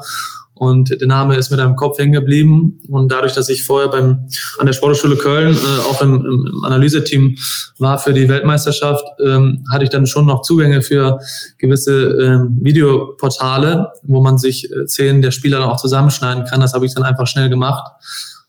[0.56, 2.80] und der Name ist mit einem Kopf hängen geblieben.
[2.88, 4.28] Und dadurch, dass ich vorher beim,
[4.60, 7.36] an der Sportschule Köln äh, auch im, im Analyseteam
[7.80, 11.20] war für die Weltmeisterschaft, ähm, hatte ich dann schon noch Zugänge für
[11.58, 16.62] gewisse ähm, Videoportale, wo man sich äh, Szenen der Spieler dann auch zusammenschneiden kann.
[16.62, 17.84] Das habe ich dann einfach schnell gemacht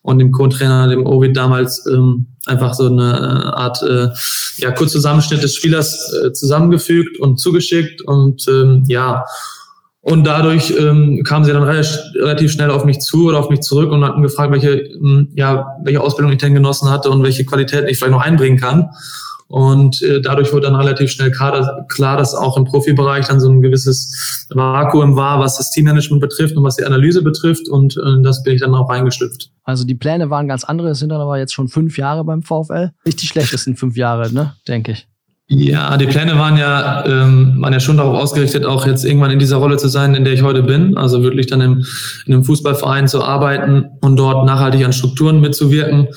[0.03, 4.09] und dem Co-Trainer, dem Ovid damals ähm, einfach so eine äh, Art äh,
[4.59, 9.25] ja, Kurzzusammenschnitt des Spielers äh, zusammengefügt und zugeschickt und ähm, ja,
[10.05, 13.91] und dadurch ähm, kamen sie dann relativ schnell auf mich zu oder auf mich zurück
[13.91, 17.89] und hatten gefragt, welche, ähm, ja, welche Ausbildung ich denn genossen hatte und welche Qualitäten
[17.89, 18.91] ich vielleicht noch einbringen kann.
[19.49, 23.49] Und äh, dadurch wurde dann relativ schnell klar, klar, dass auch im Profibereich dann so
[23.49, 27.67] ein gewisses Vakuum war, was das Teammanagement betrifft und was die Analyse betrifft.
[27.71, 29.53] Und äh, das bin ich dann auch reingeschlüpft.
[29.63, 32.43] Also die Pläne waren ganz andere, es sind dann aber jetzt schon fünf Jahre beim
[32.43, 32.91] VfL.
[33.07, 35.09] Nicht die schlechtesten fünf Jahre, ne, denke ich.
[35.47, 39.39] Ja, die Pläne waren ja, ähm, waren ja schon darauf ausgerichtet, auch jetzt irgendwann in
[39.39, 40.97] dieser Rolle zu sein, in der ich heute bin.
[40.97, 41.85] Also wirklich dann im,
[42.27, 46.09] in einem Fußballverein zu arbeiten und dort nachhaltig an Strukturen mitzuwirken.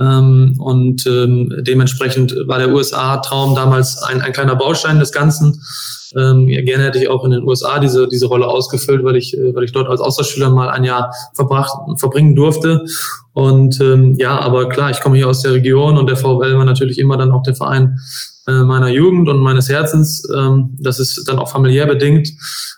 [0.00, 5.60] Ähm, und ähm, dementsprechend war der USA-Traum damals ein, ein kleiner Baustein des Ganzen.
[6.16, 9.36] Ähm, ja, gerne hätte ich auch in den USA diese, diese Rolle ausgefüllt, weil ich,
[9.36, 12.84] äh, weil ich dort als Austauschschüler mal ein Jahr verbracht, verbringen durfte.
[13.32, 16.64] Und ähm, ja, aber klar, ich komme hier aus der Region und der VfL war
[16.64, 17.98] natürlich immer dann auch der Verein,
[18.48, 20.26] äh, meiner Jugend und meines Herzens.
[20.34, 22.30] Ähm, das ist dann auch familiär bedingt.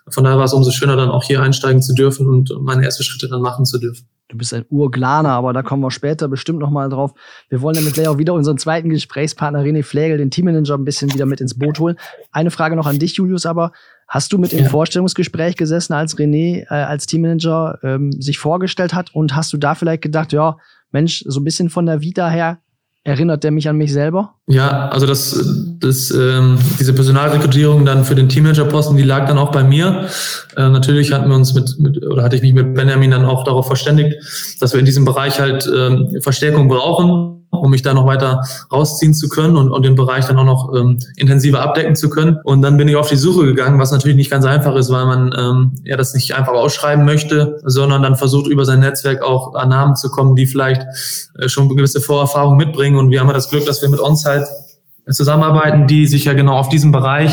[0.09, 3.05] Von daher war es umso schöner, dann auch hier einsteigen zu dürfen und meine ersten
[3.05, 4.07] Schritte dann machen zu dürfen.
[4.29, 7.13] Du bist ein Urglaner, aber da kommen wir später bestimmt nochmal drauf.
[7.49, 11.13] Wir wollen nämlich gleich auch wieder unseren zweiten Gesprächspartner René Flegel, den Teammanager, ein bisschen
[11.13, 11.97] wieder mit ins Boot holen.
[12.31, 13.73] Eine Frage noch an dich, Julius, aber
[14.07, 14.69] hast du mit im ja.
[14.69, 19.75] Vorstellungsgespräch gesessen, als René äh, als Teammanager ähm, sich vorgestellt hat und hast du da
[19.75, 20.59] vielleicht gedacht, ja,
[20.93, 22.59] Mensch, so ein bisschen von der Vita her
[23.03, 24.35] Erinnert der mich an mich selber?
[24.51, 25.41] Ja, also das,
[25.79, 30.09] das, ähm, diese Personalrekrutierung dann für den Teammanager-Posten, die lag dann auch bei mir.
[30.57, 33.45] Äh, natürlich hatten wir uns mit, mit, oder hatte ich mich mit Benjamin dann auch
[33.45, 34.17] darauf verständigt,
[34.59, 39.15] dass wir in diesem Bereich halt ähm, Verstärkung brauchen um mich da noch weiter rausziehen
[39.15, 42.39] zu können und, und den Bereich dann auch noch ähm, intensiver abdecken zu können.
[42.45, 45.07] Und dann bin ich auf die Suche gegangen, was natürlich nicht ganz einfach ist, weil
[45.07, 49.55] man ähm, ja das nicht einfach ausschreiben möchte, sondern dann versucht über sein Netzwerk auch
[49.55, 50.83] an Namen zu kommen, die vielleicht
[51.39, 52.97] äh, schon gewisse Vorerfahrungen mitbringen.
[52.97, 54.40] Und wir haben ja das Glück, dass wir mit OnSite
[55.11, 57.33] zusammenarbeiten, die sich ja genau auf diesem Bereich,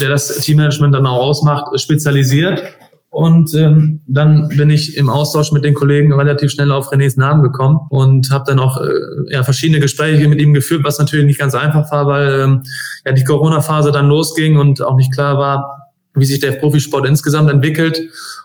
[0.00, 2.62] der das Teammanagement dann auch ausmacht, spezialisiert.
[3.10, 7.44] Und ähm, dann bin ich im Austausch mit den Kollegen relativ schnell auf Renés Namen
[7.44, 8.88] gekommen und habe dann auch äh,
[9.28, 12.62] ja, verschiedene Gespräche mit ihm geführt, was natürlich nicht ganz einfach war, weil ähm,
[13.06, 15.83] ja die Corona-Phase dann losging und auch nicht klar war,
[16.14, 18.00] wie sich der Profisport insgesamt entwickelt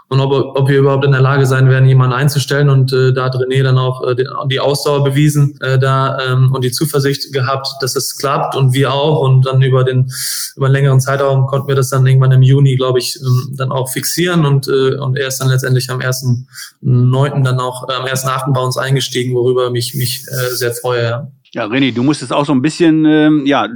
[0.09, 2.69] und ob, ob wir überhaupt in der Lage sein werden, jemanden einzustellen.
[2.69, 4.15] Und äh, da hat René dann auch äh,
[4.47, 8.91] die Ausdauer bewiesen äh, da ähm, und die Zuversicht gehabt, dass es klappt und wir
[8.91, 9.19] auch.
[9.21, 10.11] Und dann über den
[10.55, 13.71] über einen längeren Zeitraum konnten wir das dann irgendwann im Juni, glaube ich, ähm, dann
[13.71, 16.47] auch fixieren und äh, und er ist dann letztendlich am ersten
[16.81, 20.73] neunten dann auch äh, am ersten achten bei uns eingestiegen, worüber mich mich äh, sehr
[20.73, 21.03] freue.
[21.03, 21.31] Ja.
[21.51, 23.67] Ja, René, du musstest auch so ein bisschen ähm, ja,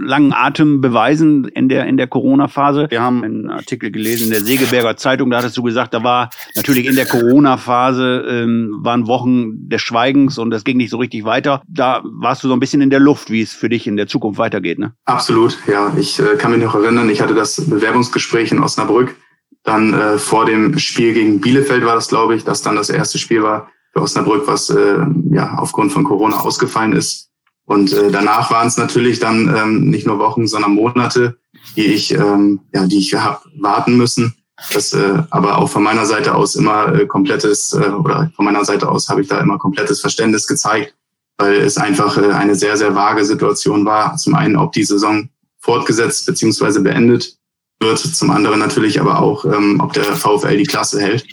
[0.00, 2.86] langen Atem beweisen in der, in der Corona-Phase.
[2.88, 6.30] Wir haben einen Artikel gelesen in der Segeberger Zeitung, da hattest du gesagt, da war
[6.54, 11.24] natürlich in der Corona-Phase ähm, waren Wochen des Schweigens und das ging nicht so richtig
[11.24, 11.62] weiter.
[11.66, 14.06] Da warst du so ein bisschen in der Luft, wie es für dich in der
[14.06, 14.92] Zukunft weitergeht, ne?
[15.04, 15.92] Absolut, ja.
[15.98, 19.16] Ich äh, kann mich noch erinnern, ich hatte das Bewerbungsgespräch in Osnabrück.
[19.64, 23.18] Dann äh, vor dem Spiel gegen Bielefeld war das, glaube ich, dass dann das erste
[23.18, 24.98] Spiel war für Osnabrück, was äh,
[25.30, 27.30] ja aufgrund von Corona ausgefallen ist.
[27.64, 31.38] Und äh, danach waren es natürlich dann ähm, nicht nur Wochen, sondern Monate,
[31.76, 34.34] die ich, ähm, ja, die ich habe warten müssen.
[34.72, 38.64] Das äh, aber auch von meiner Seite aus immer äh, komplettes äh, oder von meiner
[38.64, 40.94] Seite aus habe ich da immer komplettes Verständnis gezeigt,
[41.38, 44.16] weil es einfach äh, eine sehr sehr vage Situation war.
[44.16, 47.38] Zum einen, ob die Saison fortgesetzt beziehungsweise beendet
[47.80, 51.24] wird, zum anderen natürlich aber auch, ähm, ob der VfL die Klasse hält,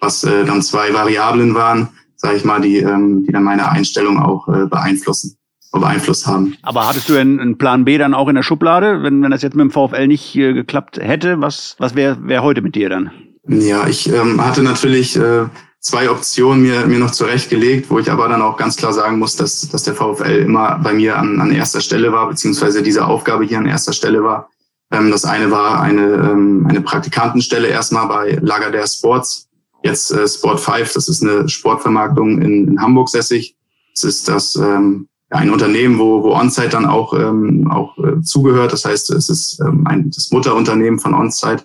[0.00, 1.88] was äh, dann zwei Variablen waren
[2.24, 5.36] sage ich mal, die, ähm, die dann meine Einstellung auch äh, beeinflussen
[5.80, 6.56] beeinflusst haben.
[6.62, 9.56] Aber hattest du einen Plan B dann auch in der Schublade, wenn, wenn das jetzt
[9.56, 11.40] mit dem VfL nicht äh, geklappt hätte?
[11.40, 13.10] Was, was wäre wär heute mit dir dann?
[13.48, 15.46] Ja, ich ähm, hatte natürlich äh,
[15.80, 19.36] zwei Optionen mir, mir noch zurechtgelegt, wo ich aber dann auch ganz klar sagen muss,
[19.36, 23.44] dass, dass der VfL immer bei mir an, an erster Stelle war, beziehungsweise diese Aufgabe
[23.44, 24.48] hier an erster Stelle war.
[24.92, 29.48] Ähm, das eine war eine, ähm, eine Praktikantenstelle erstmal bei Lagardère Sports,
[29.84, 33.54] jetzt äh, Sport 5, das ist eine Sportvermarktung in, in Hamburg sässig.
[33.94, 38.72] Das ist das ähm, ein Unternehmen, wo, wo Onsite dann auch, ähm, auch äh, zugehört.
[38.72, 41.64] Das heißt, es ist ähm, ein, das Mutterunternehmen von Onsite.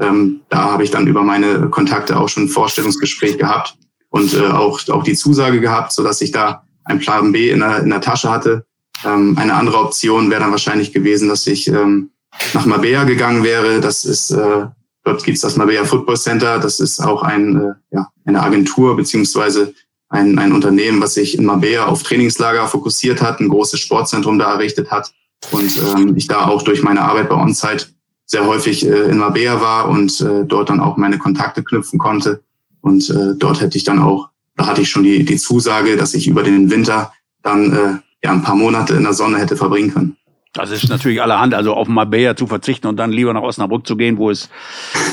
[0.00, 3.76] Ähm, da habe ich dann über meine Kontakte auch schon ein Vorstellungsgespräch gehabt
[4.10, 7.60] und äh, auch, auch die Zusage gehabt, so dass ich da ein Plan B in
[7.60, 8.64] der, in der Tasche hatte.
[9.04, 12.10] Ähm, eine andere Option wäre dann wahrscheinlich gewesen, dass ich ähm,
[12.54, 13.80] nach Mabea gegangen wäre.
[13.80, 14.66] Das ist äh,
[15.08, 16.58] Dort gibt es das Marbella Football Center.
[16.58, 19.72] Das ist auch ein, äh, ja, eine Agentur beziehungsweise
[20.10, 24.52] ein, ein Unternehmen, was sich in Marbella auf Trainingslager fokussiert hat, ein großes Sportzentrum da
[24.52, 25.10] errichtet hat.
[25.50, 27.86] Und ähm, ich da auch durch meine Arbeit bei OnSite
[28.26, 32.42] sehr häufig äh, in Marbella war und äh, dort dann auch meine Kontakte knüpfen konnte.
[32.82, 36.12] Und äh, dort hätte ich dann auch, da hatte ich schon die, die Zusage, dass
[36.12, 39.94] ich über den Winter dann äh, ja ein paar Monate in der Sonne hätte verbringen
[39.94, 40.16] können.
[40.58, 43.96] Das ist natürlich allerhand, also auf Marbella zu verzichten und dann lieber nach Osnabrück zu
[43.96, 44.50] gehen, wo es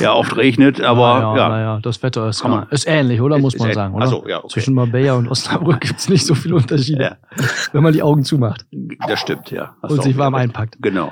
[0.01, 0.81] ja oft regnet.
[0.81, 3.37] Aber naja, ja, naja, das Wetter ist, man, ist ähnlich, oder?
[3.37, 3.93] Muss man sagen.
[3.93, 4.03] Oder?
[4.05, 4.47] Also, ja, okay.
[4.49, 7.15] Zwischen Marbella und Osnabrück gibt es nicht so viele Unterschiede, Ja.
[7.71, 8.65] wenn man die Augen zumacht
[9.07, 9.75] das stimmt, ja.
[9.81, 10.43] Hast und sich warm recht.
[10.45, 10.75] einpackt.
[10.81, 11.11] Genau.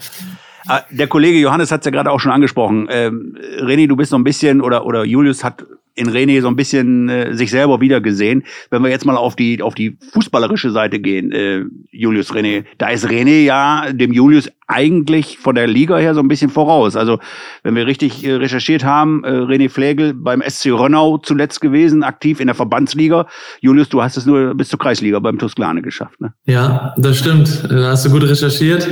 [0.68, 2.88] Ah, Der Kollege Johannes hat es ja gerade auch schon angesprochen.
[2.90, 5.64] Ähm, René, du bist so ein bisschen, oder, oder Julius hat
[5.96, 8.44] in René so ein bisschen äh, sich selber wiedergesehen.
[8.70, 12.90] Wenn wir jetzt mal auf die, auf die fußballerische Seite gehen, äh, Julius René, da
[12.90, 16.96] ist René ja dem Julius eigentlich von der Liga her so ein bisschen voraus.
[16.96, 17.20] Also
[17.64, 22.40] wenn wir richtig äh, recherchiert haben, äh, René Flegel beim SC Rönnau zuletzt gewesen, aktiv
[22.40, 23.28] in der Verbandsliga.
[23.62, 26.20] Julius, du hast es nur bis zur Kreisliga beim Tusklane geschafft.
[26.20, 26.34] Ne?
[26.46, 27.68] Ja, das stimmt.
[27.70, 28.88] Da hast du gut recherchiert.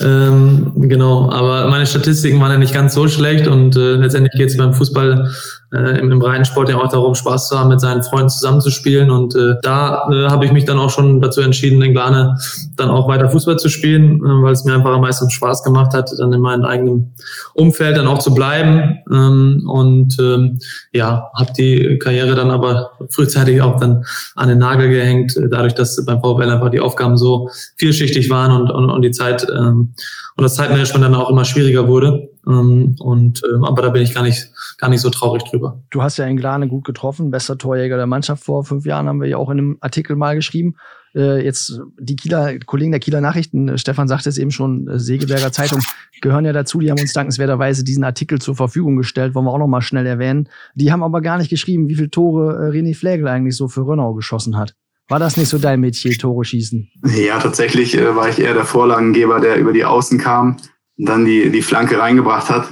[0.00, 4.50] Ähm, genau, aber meine Statistiken waren ja nicht ganz so schlecht und äh, letztendlich geht
[4.50, 5.30] es beim Fußball
[5.72, 9.10] äh, im, im reinen Sport ja auch darum, Spaß zu haben, mit seinen Freunden zusammenzuspielen.
[9.10, 12.36] Und äh, da äh, habe ich mich dann auch schon dazu entschieden, in Glane
[12.76, 15.94] dann auch weiter Fußball zu spielen, äh, weil es mir einfach am meisten Spaß gemacht
[15.94, 17.14] hat, dann in meinem eigenen
[17.54, 18.98] Umfeld dann auch zu bleiben.
[19.10, 20.58] Ähm, und ähm,
[20.92, 24.04] ja, habe die Karriere dann aber frühzeitig auch dann
[24.36, 28.62] an den Nagel gehängt, äh, dadurch, dass beim VfL einfach die Aufgaben so vielschichtig waren
[28.62, 29.94] und, und, und die Zeit ähm,
[30.36, 32.31] und das Zeitmanagement dann auch immer schwieriger wurde.
[32.46, 35.82] Ähm, und ähm, aber da bin ich gar nicht gar nicht so traurig drüber.
[35.90, 39.20] Du hast ja in Glane gut getroffen, bester Torjäger der Mannschaft vor fünf Jahren, haben
[39.20, 40.74] wir ja auch in einem Artikel mal geschrieben.
[41.14, 44.98] Äh, jetzt die Kieler Kollegen der Kieler Nachrichten, äh, Stefan sagte es eben schon, äh,
[44.98, 45.80] Segeberger Zeitung
[46.20, 46.80] gehören ja dazu.
[46.80, 50.06] Die haben uns dankenswerterweise diesen Artikel zur Verfügung gestellt, wollen wir auch noch mal schnell
[50.06, 50.48] erwähnen.
[50.74, 53.86] Die haben aber gar nicht geschrieben, wie viele Tore äh, René Flegel eigentlich so für
[53.86, 54.74] Rönnau geschossen hat.
[55.08, 56.88] War das nicht so dein Metier, Tore schießen?
[57.16, 60.56] Ja, tatsächlich äh, war ich eher der Vorlagengeber, der über die Außen kam
[60.96, 62.68] dann die, die Flanke reingebracht hat.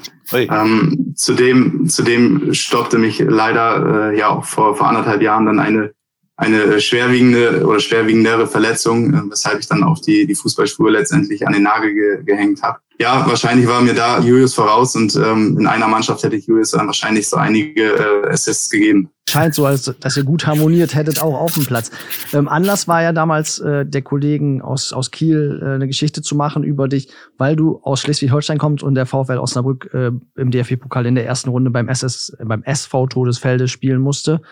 [0.51, 5.93] Ähm, zudem, zudem stoppte mich leider äh, ja auch vor, vor anderthalb Jahren dann eine,
[6.41, 11.53] eine schwerwiegende oder schwerwiegendere Verletzung, äh, weshalb ich dann auch die, die Fußballspur letztendlich an
[11.53, 12.79] den Nagel ge gehängt habe.
[12.99, 16.73] Ja, wahrscheinlich war mir da Julius voraus und ähm, in einer Mannschaft hätte ich Julius
[16.73, 19.11] dann wahrscheinlich so einige äh, Assists gegeben.
[19.29, 21.91] Scheint so, als dass ihr gut harmoniert hättet, auch auf dem Platz.
[22.33, 26.35] Ähm, Anlass war ja damals äh, der Kollegen aus, aus Kiel äh, eine Geschichte zu
[26.35, 31.07] machen über dich, weil du aus Schleswig-Holstein kommst und der VfL Osnabrück äh, im DFB-Pokal
[31.07, 34.43] in der ersten Runde beim SS, äh, beim SV Todesfelde spielen musste.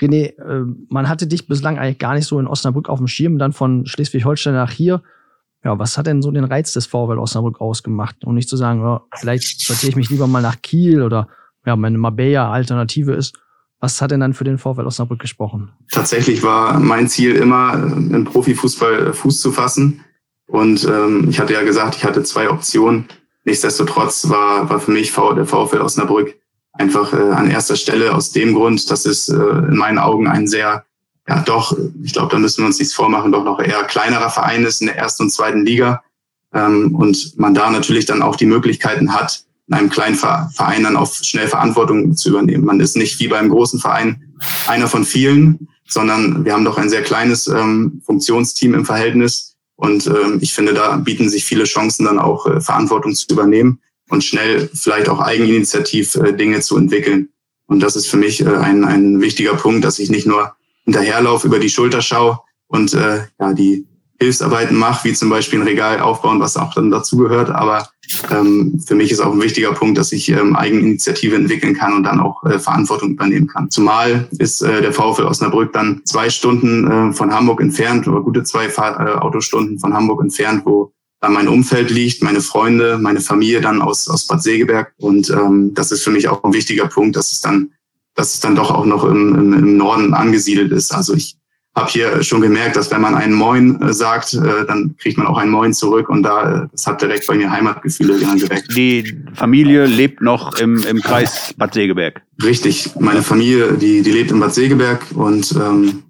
[0.00, 3.38] René, äh, man hatte dich bislang eigentlich gar nicht so in Osnabrück auf dem Schirm,
[3.38, 5.02] dann von Schleswig-Holstein nach hier.
[5.64, 8.24] Ja, was hat denn so den Reiz des VfL Osnabrück ausgemacht?
[8.24, 11.28] Und nicht zu sagen, ja, vielleicht sortiere ich mich lieber mal nach Kiel oder
[11.64, 13.36] ja, meine Marbella Alternative ist,
[13.78, 15.70] Was hat denn dann für den VfL Osnabrück gesprochen?
[15.90, 20.02] Tatsächlich war mein Ziel immer, im Profifußball Fuß zu fassen.
[20.46, 23.06] Und ähm, ich hatte ja gesagt, ich hatte zwei Optionen.
[23.44, 26.36] Nichtsdestotrotz war, war für mich der VfL Osnabrück
[26.78, 30.46] einfach äh, an erster Stelle aus dem Grund, dass es äh, in meinen Augen ein
[30.46, 30.84] sehr,
[31.28, 34.64] ja doch, ich glaube, da müssen wir uns nichts vormachen, doch noch eher kleinerer Verein
[34.64, 36.02] ist in der ersten und zweiten Liga.
[36.54, 40.96] Ähm, und man da natürlich dann auch die Möglichkeiten hat, in einem kleinen Verein dann
[40.96, 42.64] auch schnell Verantwortung zu übernehmen.
[42.64, 44.22] Man ist nicht wie beim großen Verein
[44.68, 49.56] einer von vielen, sondern wir haben doch ein sehr kleines ähm, Funktionsteam im Verhältnis.
[49.74, 53.80] Und ähm, ich finde, da bieten sich viele Chancen dann auch äh, Verantwortung zu übernehmen
[54.08, 57.30] und schnell vielleicht auch eigeninitiativ äh, Dinge zu entwickeln.
[57.66, 61.46] Und das ist für mich äh, ein, ein wichtiger Punkt, dass ich nicht nur hinterherlaufe,
[61.46, 62.38] über die Schulter schaue
[62.68, 63.86] und äh, ja, die
[64.18, 67.50] Hilfsarbeiten mache, wie zum Beispiel ein Regal aufbauen, was auch dann dazugehört.
[67.50, 67.88] Aber
[68.30, 72.04] ähm, für mich ist auch ein wichtiger Punkt, dass ich ähm, Eigeninitiative entwickeln kann und
[72.04, 73.70] dann auch äh, Verantwortung übernehmen kann.
[73.70, 78.44] Zumal ist äh, der VfL Osnabrück dann zwei Stunden äh, von Hamburg entfernt oder gute
[78.44, 80.92] zwei Fahr äh, Autostunden von Hamburg entfernt, wo
[81.28, 84.92] mein Umfeld liegt, meine Freunde, meine Familie dann aus, aus Bad Segeberg.
[84.98, 87.70] Und ähm, das ist für mich auch ein wichtiger Punkt, dass es dann,
[88.14, 90.92] dass es dann doch auch noch im, im, im Norden angesiedelt ist.
[90.92, 91.36] Also ich
[91.76, 95.26] habe hier schon gemerkt, dass wenn man einen Moin äh, sagt, äh, dann kriegt man
[95.26, 98.74] auch ein Moin zurück und da äh, das hat direkt bei mir Heimatgefühle geweckt.
[98.74, 102.22] Die Familie lebt noch im, im Kreis Bad Segeberg.
[102.42, 106.02] Richtig, meine Familie, die, die lebt in Bad Segeberg und ähm,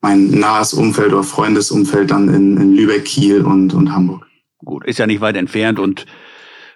[0.00, 4.26] mein nahes Umfeld oder Freundesumfeld dann in, in Lübeck, Kiel und, und Hamburg.
[4.64, 6.06] Gut, ist ja nicht weit entfernt und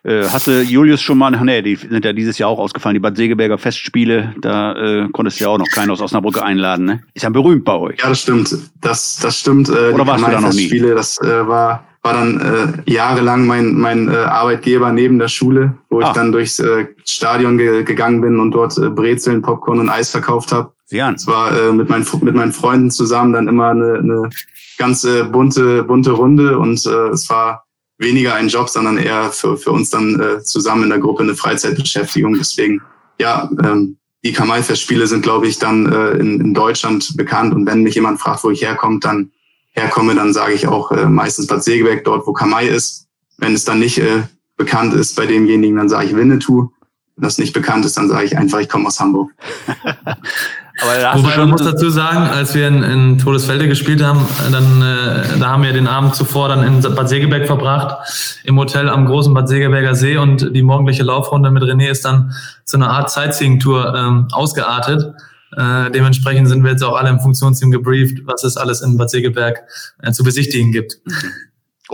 [0.04, 3.00] äh, hast du Julius schon mal, nee, die sind ja dieses Jahr auch ausgefallen, die
[3.00, 7.02] Bad Segeberger Festspiele, da äh, konntest du ja auch noch keinen aus Osnabrück einladen, ne?
[7.14, 8.00] Ist ja berühmt bei euch.
[8.00, 8.54] Ja, das stimmt.
[8.82, 9.70] Das, das stimmt.
[9.70, 10.68] Äh, Oder warst du da noch nie?
[10.68, 15.72] Festspiele, das äh, war, war dann äh, jahrelang mein, mein äh, Arbeitgeber neben der Schule,
[15.88, 16.12] wo ich ah.
[16.12, 20.52] dann durchs äh, Stadion ge gegangen bin und dort äh, Brezeln, Popcorn und Eis verkauft
[20.52, 20.70] habe.
[20.90, 24.28] Es war äh, mit, meinen, mit meinen Freunden zusammen dann immer eine, eine
[24.76, 27.63] ganze bunte, bunte Runde und äh, es war
[28.04, 31.34] weniger ein Job, sondern eher für, für uns dann äh, zusammen in der Gruppe eine
[31.34, 32.34] Freizeitbeschäftigung.
[32.34, 32.80] Deswegen,
[33.18, 37.52] ja, ähm, die Kamalfestspiele sind, glaube ich, dann äh, in, in Deutschland bekannt.
[37.52, 39.32] Und wenn mich jemand fragt, wo ich herkomme, dann
[39.72, 43.08] herkomme, dann sage ich auch äh, meistens Bad Segeberg, dort, wo Kamai ist.
[43.38, 44.22] Wenn es dann nicht äh,
[44.56, 46.70] bekannt ist bei demjenigen, dann sage ich Winnetou.
[47.16, 49.32] Wenn das nicht bekannt ist, dann sage ich einfach, ich komme aus Hamburg.
[50.80, 55.50] Wobei man muss dazu sagen, als wir in, in Todesfelde gespielt haben, dann äh, da
[55.50, 59.48] haben wir den Abend zuvor dann in Bad Segeberg verbracht, im Hotel am großen Bad
[59.48, 62.34] Segeberger See und die morgendliche Laufrunde mit René ist dann
[62.64, 65.14] zu einer Art Sightseeing-Tour ähm, ausgeartet.
[65.56, 69.10] Äh, dementsprechend sind wir jetzt auch alle im Funktionsteam gebrieft, was es alles in Bad
[69.10, 69.62] Segeberg
[70.02, 70.98] äh, zu besichtigen gibt.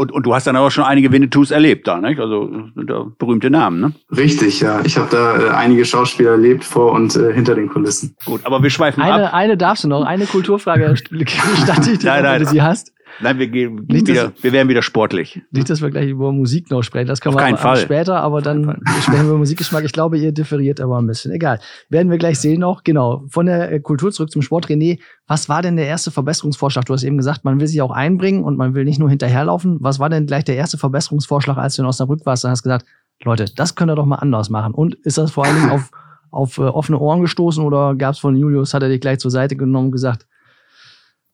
[0.01, 2.19] Und, und du hast dann aber schon einige Winnetous erlebt da, nicht?
[2.19, 3.93] Also da berühmte Namen, ne?
[4.17, 4.81] Richtig, ja.
[4.83, 8.17] Ich habe da äh, einige Schauspieler erlebt vor und äh, hinter den Kulissen.
[8.25, 9.35] Gut, aber wir schweifen eine, ab.
[9.35, 12.95] Eine darfst du noch, eine Kulturfrage statte ich dir, wenn du sie hast.
[13.23, 15.43] Nein, wir gehen nicht wieder, dass, wir werden wieder sportlich.
[15.51, 17.09] Nicht, dass wir gleich über Musik noch sprechen.
[17.09, 17.77] Das können Auf wir keinen Fall.
[17.77, 19.85] später, aber dann sprechen wir über Musikgeschmack.
[19.85, 21.33] Ich glaube, ihr differiert aber ein bisschen.
[21.33, 21.61] Egal.
[21.89, 22.83] Werden wir gleich sehen noch.
[22.83, 23.25] Genau.
[23.29, 24.69] Von der äh, Kultur zurück zum Sport.
[24.69, 26.85] René, was war denn der erste Verbesserungsvorschlag?
[26.87, 29.79] Du hast eben gesagt, man will sich auch einbringen und man will nicht nur hinterherlaufen.
[29.81, 32.45] Was war denn gleich der erste Verbesserungsvorschlag, als du in Osnabrück warst?
[32.45, 32.87] Dann hast du gesagt,
[33.23, 34.73] Leute, das könnt ihr doch mal anders machen.
[34.73, 35.91] Und ist das vor allen Dingen auf,
[36.31, 39.31] auf äh, offene Ohren gestoßen oder gab es von Julius, hat er dich gleich zur
[39.31, 40.27] Seite genommen und gesagt,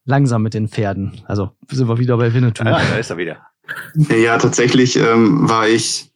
[0.07, 1.21] langsam mit den Pferden.
[1.27, 2.65] Also sind wir wieder bei Winnetou.
[2.65, 3.37] Ja, da ist er wieder.
[4.09, 6.11] Ja, tatsächlich ähm, war ich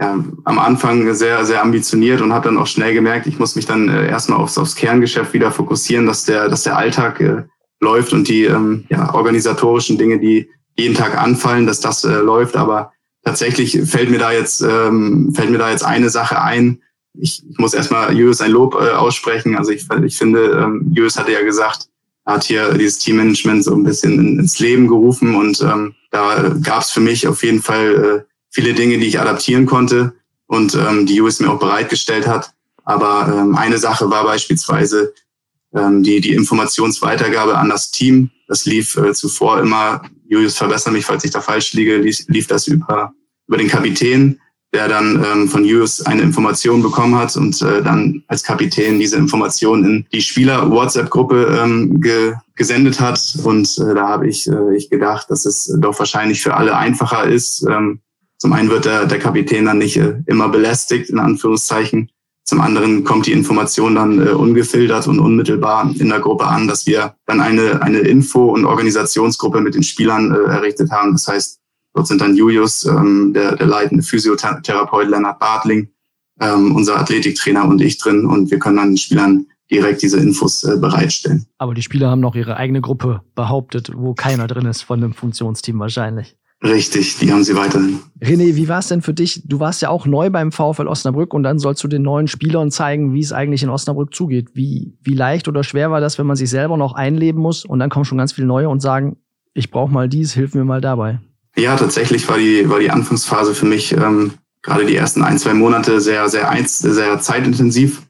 [0.00, 3.66] ja, am Anfang sehr, sehr ambitioniert und habe dann auch schnell gemerkt, ich muss mich
[3.66, 7.44] dann äh, erstmal aufs, aufs Kerngeschäft wieder fokussieren, dass der, dass der Alltag äh,
[7.80, 12.56] läuft und die ähm, ja, organisatorischen Dinge, die jeden Tag anfallen, dass das äh, läuft.
[12.56, 12.92] Aber
[13.24, 16.82] tatsächlich fällt mir da jetzt, ähm, fällt mir da jetzt eine Sache ein.
[17.14, 19.56] Ich, ich muss erstmal Julius ein Lob äh, aussprechen.
[19.56, 21.87] Also ich, ich finde, ähm, Julius hatte ja gesagt,
[22.28, 26.90] hat hier dieses Teammanagement so ein bisschen ins Leben gerufen und ähm, da gab es
[26.90, 30.12] für mich auf jeden Fall äh, viele Dinge, die ich adaptieren konnte
[30.46, 32.52] und ähm, die US mir auch bereitgestellt hat.
[32.84, 35.14] Aber ähm, eine Sache war beispielsweise
[35.74, 38.30] ähm, die, die Informationsweitergabe an das Team.
[38.46, 42.46] Das lief äh, zuvor immer, Julius verbessere mich, falls ich da falsch liege, lief, lief
[42.46, 43.14] das über,
[43.46, 44.38] über den Kapitän
[44.74, 49.16] der dann ähm, von Hughes eine Information bekommen hat und äh, dann als Kapitän diese
[49.16, 53.38] Information in die Spieler-WhatsApp-Gruppe ähm, ge gesendet hat.
[53.44, 57.24] Und äh, da habe ich, äh, ich gedacht, dass es doch wahrscheinlich für alle einfacher
[57.24, 57.64] ist.
[57.70, 58.00] Ähm,
[58.36, 62.10] zum einen wird der, der Kapitän dann nicht äh, immer belästigt, in Anführungszeichen.
[62.44, 66.86] Zum anderen kommt die Information dann äh, ungefiltert und unmittelbar in der Gruppe an, dass
[66.86, 71.12] wir dann eine, eine Info- und Organisationsgruppe mit den Spielern äh, errichtet haben.
[71.12, 71.60] Das heißt,
[71.98, 75.88] Dort sind dann Julius, ähm, der, der leitende Physiotherapeut Lennart Bartling,
[76.40, 78.24] ähm, unser Athletiktrainer und ich drin.
[78.24, 81.46] Und wir können dann den Spielern direkt diese Infos äh, bereitstellen.
[81.58, 85.12] Aber die Spieler haben noch ihre eigene Gruppe behauptet, wo keiner drin ist von dem
[85.12, 86.36] Funktionsteam wahrscheinlich.
[86.62, 87.98] Richtig, die haben sie weiterhin.
[88.22, 89.42] René, wie war es denn für dich?
[89.44, 92.70] Du warst ja auch neu beim VfL Osnabrück und dann sollst du den neuen Spielern
[92.70, 94.50] zeigen, wie es eigentlich in Osnabrück zugeht.
[94.54, 97.80] Wie, wie leicht oder schwer war das, wenn man sich selber noch einleben muss und
[97.80, 99.16] dann kommen schon ganz viele neue und sagen,
[99.52, 101.18] ich brauche mal dies, hilf mir mal dabei.
[101.58, 105.54] Ja, tatsächlich war die, war die Anfangsphase für mich ähm, gerade die ersten ein, zwei
[105.54, 108.02] Monate sehr, sehr, sehr zeitintensiv.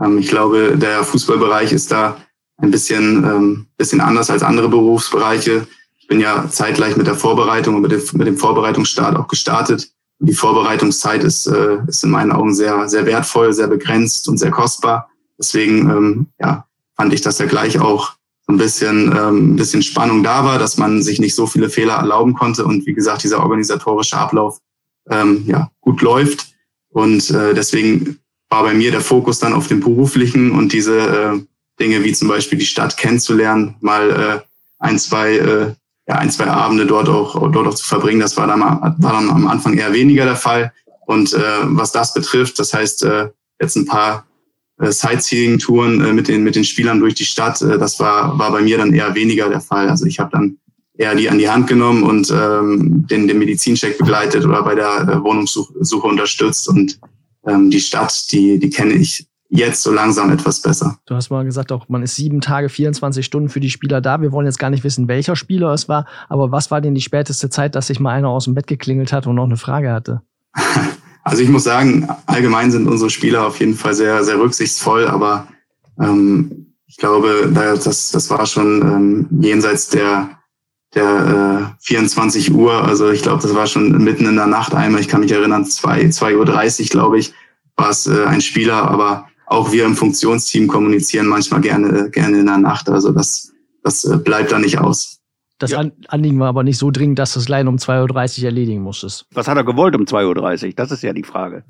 [0.00, 2.16] Ähm, ich glaube, der Fußballbereich ist da
[2.56, 5.66] ein bisschen, ähm, bisschen anders als andere Berufsbereiche.
[5.98, 9.90] Ich bin ja zeitgleich mit der Vorbereitung und mit dem, mit dem Vorbereitungsstart auch gestartet.
[10.18, 14.50] Die Vorbereitungszeit ist, äh, ist in meinen Augen sehr, sehr wertvoll, sehr begrenzt und sehr
[14.50, 15.10] kostbar.
[15.38, 16.64] Deswegen ähm, ja,
[16.96, 18.15] fand ich, dass da gleich auch
[18.48, 21.94] ein bisschen, ähm, ein bisschen Spannung da war, dass man sich nicht so viele Fehler
[21.94, 24.60] erlauben konnte und wie gesagt, dieser organisatorische Ablauf
[25.10, 26.54] ähm, ja, gut läuft.
[26.90, 28.18] Und äh, deswegen
[28.48, 31.40] war bei mir der Fokus dann auf dem beruflichen und diese äh,
[31.80, 34.40] Dinge wie zum Beispiel die Stadt kennenzulernen, mal äh,
[34.78, 35.74] ein, zwei, äh,
[36.08, 38.20] ja, ein, zwei Abende dort auch, dort auch zu verbringen.
[38.20, 40.72] Das war dann, war dann am Anfang eher weniger der Fall.
[41.06, 43.28] Und äh, was das betrifft, das heißt, äh,
[43.60, 44.25] jetzt ein paar
[44.78, 48.52] äh, Sightseeing-Touren äh, mit, den, mit den Spielern durch die Stadt, äh, das war, war
[48.52, 49.88] bei mir dann eher weniger der Fall.
[49.88, 50.58] Also ich habe dann
[50.98, 55.08] eher die an die Hand genommen und ähm, den, den Medizincheck begleitet oder bei der
[55.08, 56.68] äh, Wohnungssuche unterstützt.
[56.68, 56.98] Und
[57.46, 60.98] ähm, die Stadt, die, die kenne ich jetzt so langsam etwas besser.
[61.06, 64.20] Du hast mal gesagt, auch man ist sieben Tage, 24 Stunden für die Spieler da.
[64.20, 67.00] Wir wollen jetzt gar nicht wissen, welcher Spieler es war, aber was war denn die
[67.00, 69.92] späteste Zeit, dass sich mal einer aus dem Bett geklingelt hat und noch eine Frage
[69.92, 70.22] hatte?
[71.26, 75.48] Also ich muss sagen, allgemein sind unsere Spieler auf jeden Fall sehr, sehr rücksichtsvoll, aber
[76.00, 80.38] ähm, ich glaube, das, das war schon ähm, jenseits der,
[80.94, 82.72] der äh, 24 Uhr.
[82.84, 85.00] Also ich glaube, das war schon mitten in der Nacht einmal.
[85.00, 87.34] Ich kann mich erinnern, 2, 2 Uhr 30, glaube ich,
[87.74, 92.46] war es äh, ein Spieler, aber auch wir im Funktionsteam kommunizieren manchmal gerne, gerne in
[92.46, 92.88] der Nacht.
[92.88, 93.52] Also das,
[93.82, 95.18] das äh, bleibt da nicht aus.
[95.58, 95.84] Das ja.
[96.08, 99.26] Anliegen war aber nicht so dringend, dass du es leider um 2.30 Uhr erledigen musstest.
[99.32, 100.72] Was hat er gewollt um 2.30 Uhr?
[100.76, 101.64] Das ist ja die Frage.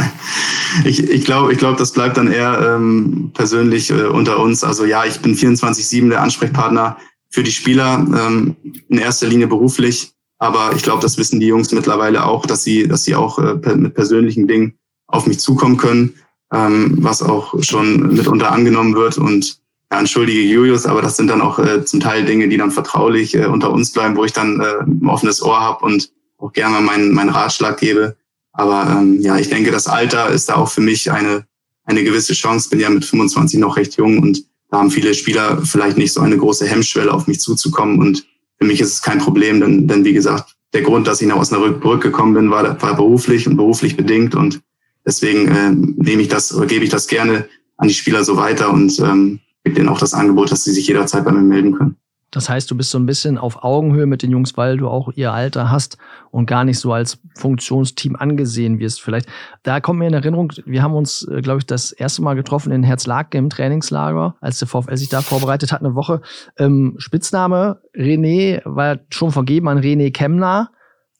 [0.84, 4.64] ich ich glaube, ich glaub, das bleibt dann eher ähm, persönlich äh, unter uns.
[4.64, 6.96] Also ja, ich bin 24-7 der Ansprechpartner
[7.30, 8.56] für die Spieler, ähm,
[8.88, 10.12] in erster Linie beruflich.
[10.38, 13.76] Aber ich glaube, das wissen die Jungs mittlerweile auch, dass sie, dass sie auch äh,
[13.76, 16.14] mit persönlichen Dingen auf mich zukommen können,
[16.52, 19.18] ähm, was auch schon mitunter angenommen wird.
[19.18, 19.58] Und
[19.90, 23.34] ja, entschuldige Julius, aber das sind dann auch äh, zum Teil Dinge, die dann vertraulich
[23.34, 26.80] äh, unter uns bleiben, wo ich dann äh, ein offenes Ohr habe und auch gerne
[26.80, 28.16] meinen, meinen Ratschlag gebe.
[28.52, 31.46] Aber ähm, ja, ich denke, das Alter ist da auch für mich eine,
[31.84, 32.68] eine gewisse Chance.
[32.68, 36.20] Bin ja mit 25 noch recht jung und da haben viele Spieler vielleicht nicht so
[36.20, 37.98] eine große Hemmschwelle, auf mich zuzukommen.
[37.98, 38.26] Und
[38.58, 41.36] für mich ist es kein Problem, denn, denn wie gesagt, der Grund, dass ich nach
[41.36, 44.34] Osnabrück gekommen bin, war, war beruflich und beruflich bedingt.
[44.34, 44.60] Und
[45.06, 48.98] deswegen äh, nehme ich das gebe ich das gerne an die Spieler so weiter und
[48.98, 51.96] ähm, gibt denen auch das Angebot, dass sie sich jederzeit bei mir melden können.
[52.30, 55.10] Das heißt, du bist so ein bisschen auf Augenhöhe mit den Jungs, weil du auch
[55.14, 55.96] ihr Alter hast
[56.30, 59.00] und gar nicht so als Funktionsteam angesehen wirst.
[59.00, 59.28] Vielleicht,
[59.62, 62.70] da kommt mir in Erinnerung, wir haben uns, äh, glaube ich, das erste Mal getroffen
[62.70, 66.20] in Herzlake im Trainingslager, als der VfL sich da vorbereitet hat, eine Woche.
[66.58, 70.70] Ähm, Spitzname René war schon vergeben an René Kemner.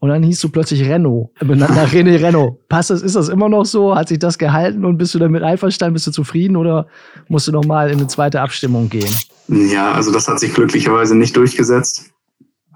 [0.01, 2.68] Und dann hieß du plötzlich Renault, benannt nach René Renault.
[2.68, 3.96] Passt das, ist das immer noch so?
[3.96, 5.94] Hat sich das gehalten und bist du damit einverstanden?
[5.94, 6.86] Bist du zufrieden oder
[7.28, 9.12] musst du nochmal in eine zweite Abstimmung gehen?
[9.49, 12.12] Ja, also das hat sich glücklicherweise nicht durchgesetzt.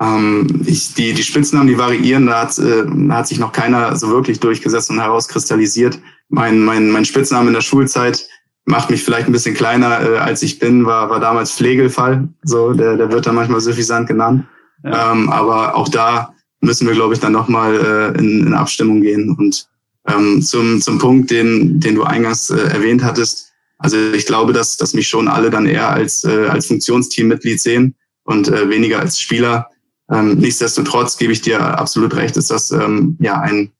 [0.00, 3.94] Ähm, ich, die, die Spitznamen, die variieren, da hat, äh, da hat sich noch keiner
[3.94, 6.00] so wirklich durchgesetzt und herauskristallisiert.
[6.28, 8.26] Mein, mein, mein Spitzname in der Schulzeit
[8.64, 12.28] macht mich vielleicht ein bisschen kleiner, äh, als ich bin, war, war damals Pflegelfall.
[12.42, 14.46] So, der, der wird dann manchmal suffisant genannt.
[14.82, 15.12] Ja.
[15.12, 16.31] Ähm, aber auch da
[16.62, 19.34] müssen wir, glaube ich, dann nochmal äh, in, in Abstimmung gehen.
[19.36, 19.68] Und
[20.08, 24.76] ähm, zum, zum Punkt, den, den du eingangs äh, erwähnt hattest, also ich glaube, dass,
[24.76, 29.20] dass mich schon alle dann eher als, äh, als Funktionsteammitglied sehen und äh, weniger als
[29.20, 29.68] Spieler.
[30.08, 33.72] Ähm, nichtsdestotrotz gebe ich dir absolut recht, ist das ähm, ja ein,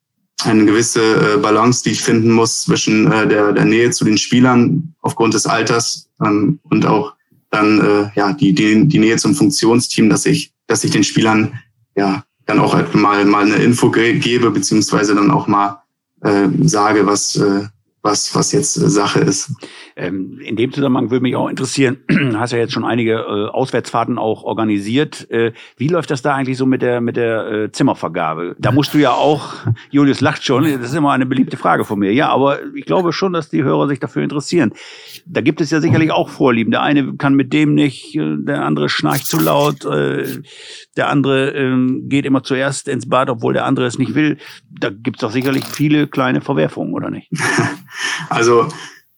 [0.43, 4.19] eine gewisse äh, Balance, die ich finden muss zwischen äh, der, der Nähe zu den
[4.19, 7.15] Spielern aufgrund des Alters ähm, und auch
[7.51, 11.61] dann äh, ja die, die, die Nähe zum Funktionsteam, dass ich, dass ich den Spielern
[11.95, 15.83] ja dann auch halt mal, mal eine Info gebe, beziehungsweise dann auch mal
[16.23, 17.67] äh, sage, was, äh,
[18.03, 19.51] was, was jetzt Sache ist.
[19.97, 21.99] Ähm, in dem Zusammenhang würde mich auch interessieren,
[22.35, 25.31] hast ja jetzt schon einige äh, Auswärtsfahrten auch organisiert.
[25.31, 28.57] Äh, wie läuft das da eigentlich so mit der, mit der äh, Zimmervergabe?
[28.59, 29.55] Da musst du ja auch,
[29.91, 32.13] Julius lacht schon, das ist immer eine beliebte Frage von mir.
[32.13, 34.73] Ja, aber ich glaube schon, dass die Hörer sich dafür interessieren.
[35.27, 36.71] Da gibt es ja sicherlich auch Vorlieben.
[36.71, 40.43] Der eine kann mit dem nicht, äh, der andere schnarcht zu laut, äh,
[40.97, 44.39] der andere ähm, geht immer zuerst ins Bad, obwohl der andere es nicht will.
[44.71, 47.31] Da gibt es doch sicherlich viele kleine Verwerfungen, oder nicht?
[48.29, 48.69] Also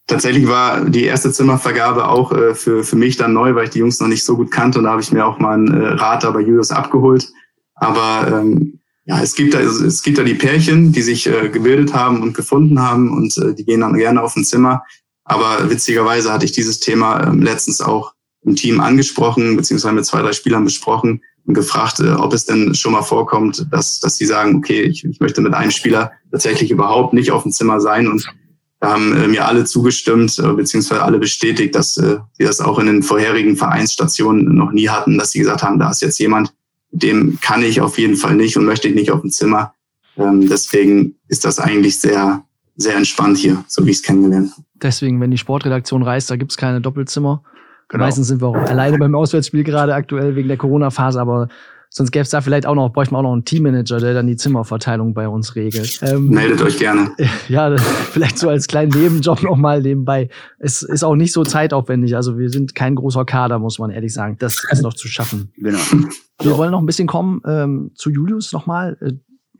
[0.07, 3.78] Tatsächlich war die erste Zimmervergabe auch äh, für, für mich dann neu, weil ich die
[3.78, 5.88] Jungs noch nicht so gut kannte und da habe ich mir auch mal einen äh,
[5.94, 7.26] Rater bei Julius abgeholt.
[7.74, 11.94] Aber ähm, ja, es gibt da, es gibt da die Pärchen, die sich äh, gebildet
[11.94, 14.82] haben und gefunden haben und äh, die gehen dann gerne auf ein Zimmer.
[15.24, 18.12] Aber witzigerweise hatte ich dieses Thema ähm, letztens auch
[18.44, 22.74] im Team angesprochen, beziehungsweise mit zwei, drei Spielern besprochen und gefragt, äh, ob es denn
[22.74, 26.70] schon mal vorkommt, dass, dass sie sagen, okay, ich, ich möchte mit einem Spieler tatsächlich
[26.70, 28.26] überhaupt nicht auf dem Zimmer sein und
[28.85, 32.78] da haben äh, mir alle zugestimmt, äh, beziehungsweise alle bestätigt, dass äh, sie das auch
[32.78, 36.53] in den vorherigen Vereinsstationen noch nie hatten, dass sie gesagt haben, da ist jetzt jemand,
[36.91, 39.72] dem kann ich auf jeden Fall nicht und möchte ich nicht auf dem Zimmer.
[40.18, 42.45] Ähm, deswegen ist das eigentlich sehr,
[42.76, 44.66] sehr entspannt hier, so wie ich es kennengelernt habe.
[44.74, 47.43] Deswegen, wenn die Sportredaktion reist, da gibt's keine Doppelzimmer.
[47.89, 48.05] Genau.
[48.05, 51.49] Meistens sind wir auch alleine beim Auswärtsspiel gerade aktuell wegen der Corona-Phase, aber
[51.97, 54.26] Sonst gäbe es da vielleicht auch noch, bräuchte man auch noch einen Teammanager, der dann
[54.26, 56.01] die Zimmerverteilung bei uns regelt.
[56.03, 57.12] Ähm, Meldet euch gerne.
[57.49, 60.28] Ja, vielleicht so als kleinen Nebenjob nochmal nebenbei.
[60.59, 62.16] Es ist auch nicht so zeitaufwendig.
[62.16, 64.36] Also wir sind kein großer Kader, muss man ehrlich sagen.
[64.40, 65.53] Das ist noch zu schaffen.
[65.57, 65.78] Genau.
[66.42, 68.97] Wir wollen noch ein bisschen kommen ähm, zu Julius nochmal.
[69.01, 69.12] Äh,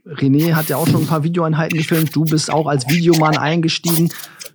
[0.09, 2.17] René hat ja auch schon ein paar Videoeinheiten gefilmt.
[2.17, 4.11] Du bist auch als Videomann eingestiegen.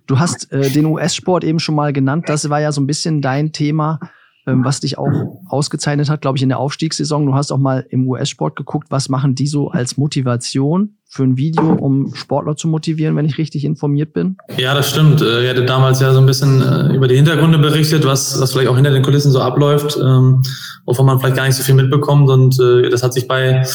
[0.06, 2.28] Du hast äh, den US-Sport eben schon mal genannt.
[2.28, 4.00] Das war ja so ein bisschen dein Thema
[4.46, 7.26] was dich auch ausgezeichnet hat, glaube ich, in der Aufstiegssaison.
[7.26, 11.36] Du hast auch mal im US-Sport geguckt, was machen die so als Motivation für ein
[11.36, 14.36] Video, um Sportler zu motivieren, wenn ich richtig informiert bin?
[14.56, 15.20] Ja, das stimmt.
[15.20, 18.52] Äh, ihr hattet damals ja so ein bisschen äh, über die Hintergründe berichtet, was, was
[18.52, 20.42] vielleicht auch hinter den Kulissen so abläuft, ähm,
[20.86, 22.30] wovon man vielleicht gar nicht so viel mitbekommt.
[22.30, 23.66] Und äh, das hat sich bei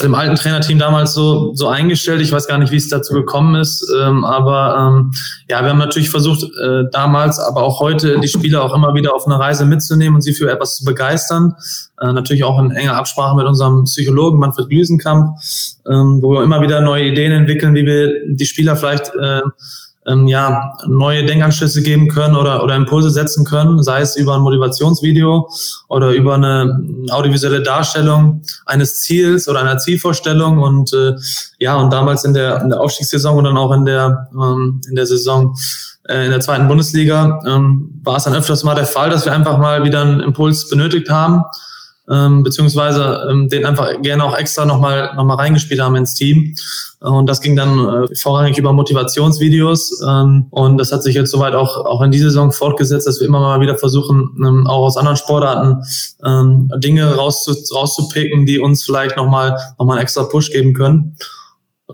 [0.00, 2.20] dem alten Trainerteam damals so, so eingestellt.
[2.20, 3.84] Ich weiß gar nicht, wie es dazu gekommen ist.
[4.00, 5.12] Ähm, aber ähm,
[5.50, 6.44] ja, wir haben natürlich versucht,
[6.92, 10.34] damals, aber auch heute, die Spieler auch immer wieder auf eine Reise mitzunehmen und sie
[10.34, 11.54] für etwas zu begeistern.
[12.00, 15.36] Natürlich auch in enger Absprache mit unserem Psychologen Manfred Glüsenkamp,
[15.90, 19.42] ähm, wo wir immer wieder neue Ideen entwickeln, wie wir die Spieler vielleicht äh,
[20.06, 24.40] ähm, ja, neue Denkanschlüsse geben können oder, oder Impulse setzen können, sei es über ein
[24.40, 25.48] Motivationsvideo
[25.88, 26.80] oder über eine
[27.10, 30.58] audiovisuelle Darstellung eines Ziels oder einer Zielvorstellung.
[30.58, 31.14] Und äh,
[31.58, 34.94] ja, und damals in der, in der Aufstiegssaison und dann auch in der, ähm, in
[34.94, 35.56] der Saison
[36.08, 39.32] äh, in der zweiten Bundesliga ähm, war es dann öfters mal der Fall, dass wir
[39.32, 41.42] einfach mal wieder einen Impuls benötigt haben
[42.10, 46.54] ähm, beziehungsweise ähm, den einfach gerne auch extra nochmal noch mal reingespielt haben ins Team.
[47.00, 50.02] Und das ging dann äh, vorrangig über Motivationsvideos.
[50.06, 53.26] Ähm, und das hat sich jetzt soweit auch, auch in dieser Saison fortgesetzt, dass wir
[53.26, 55.82] immer mal wieder versuchen, ähm, auch aus anderen Sportarten
[56.24, 61.16] ähm, Dinge rauszu, rauszupicken, die uns vielleicht nochmal noch mal einen extra Push geben können.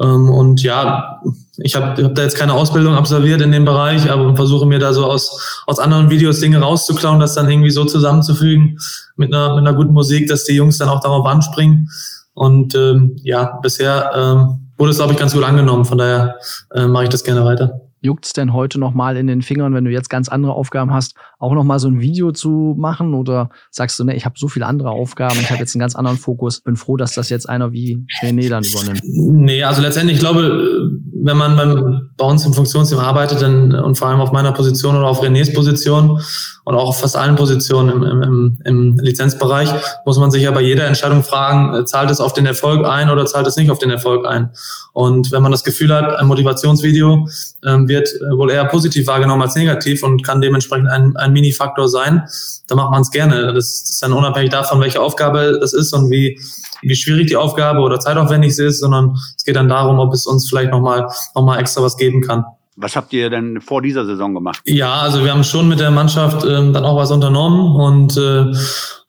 [0.01, 1.21] Ähm, und ja,
[1.65, 4.93] ich habe hab da jetzt keine Ausbildung absolviert in dem Bereich, aber versuche mir da
[4.93, 8.79] so aus, aus anderen Videos Dinge rauszuklauen, das dann irgendwie so zusammenzufügen
[9.17, 11.89] mit einer, mit einer guten Musik, dass die Jungs dann auch darauf anspringen.
[12.35, 15.85] Und ähm, ja, bisher ähm, wurde es, glaube ich, ganz gut angenommen.
[15.85, 16.37] Von daher
[16.75, 17.81] äh, mache ich das gerne weiter.
[18.05, 21.15] Juckt's denn heute noch mal in den Fingern, wenn du jetzt ganz andere Aufgaben hast,
[21.39, 23.15] auch noch mal so ein Video zu machen?
[23.15, 25.95] Oder sagst du, ne, ich habe so viele andere Aufgaben, ich habe jetzt einen ganz
[25.95, 29.03] anderen Fokus, bin froh, dass das jetzt einer wie René dann übernimmt?
[29.05, 30.91] Nee, also letztendlich, ich glaube,
[31.25, 34.97] wenn man beim, bei uns im Funktionsteam arbeitet dann, und vor allem auf meiner Position
[34.97, 36.21] oder auf Renés Position
[36.65, 39.69] und auch auf fast allen Positionen im, im, im Lizenzbereich,
[40.05, 43.11] muss man sich ja bei jeder Entscheidung fragen, äh, zahlt es auf den Erfolg ein
[43.11, 44.51] oder zahlt es nicht auf den Erfolg ein?
[44.93, 47.29] Und wenn man das Gefühl hat, ein Motivationsvideo
[47.65, 51.89] ähm, wird äh, wohl eher positiv wahrgenommen als negativ und kann dementsprechend ein, ein Mini-Faktor
[51.89, 52.25] sein,
[52.67, 53.53] dann macht man es gerne.
[53.53, 56.39] Das ist dann unabhängig davon, welche Aufgabe es ist und wie,
[56.83, 60.27] wie schwierig die Aufgabe oder zeitaufwendig sie ist, sondern es geht dann darum, ob es
[60.27, 62.45] uns vielleicht nochmal noch mal extra was geben kann.
[62.77, 64.63] Was habt ihr denn vor dieser Saison gemacht?
[64.65, 68.51] Ja, also wir haben schon mit der Mannschaft ähm, dann auch was unternommen und äh,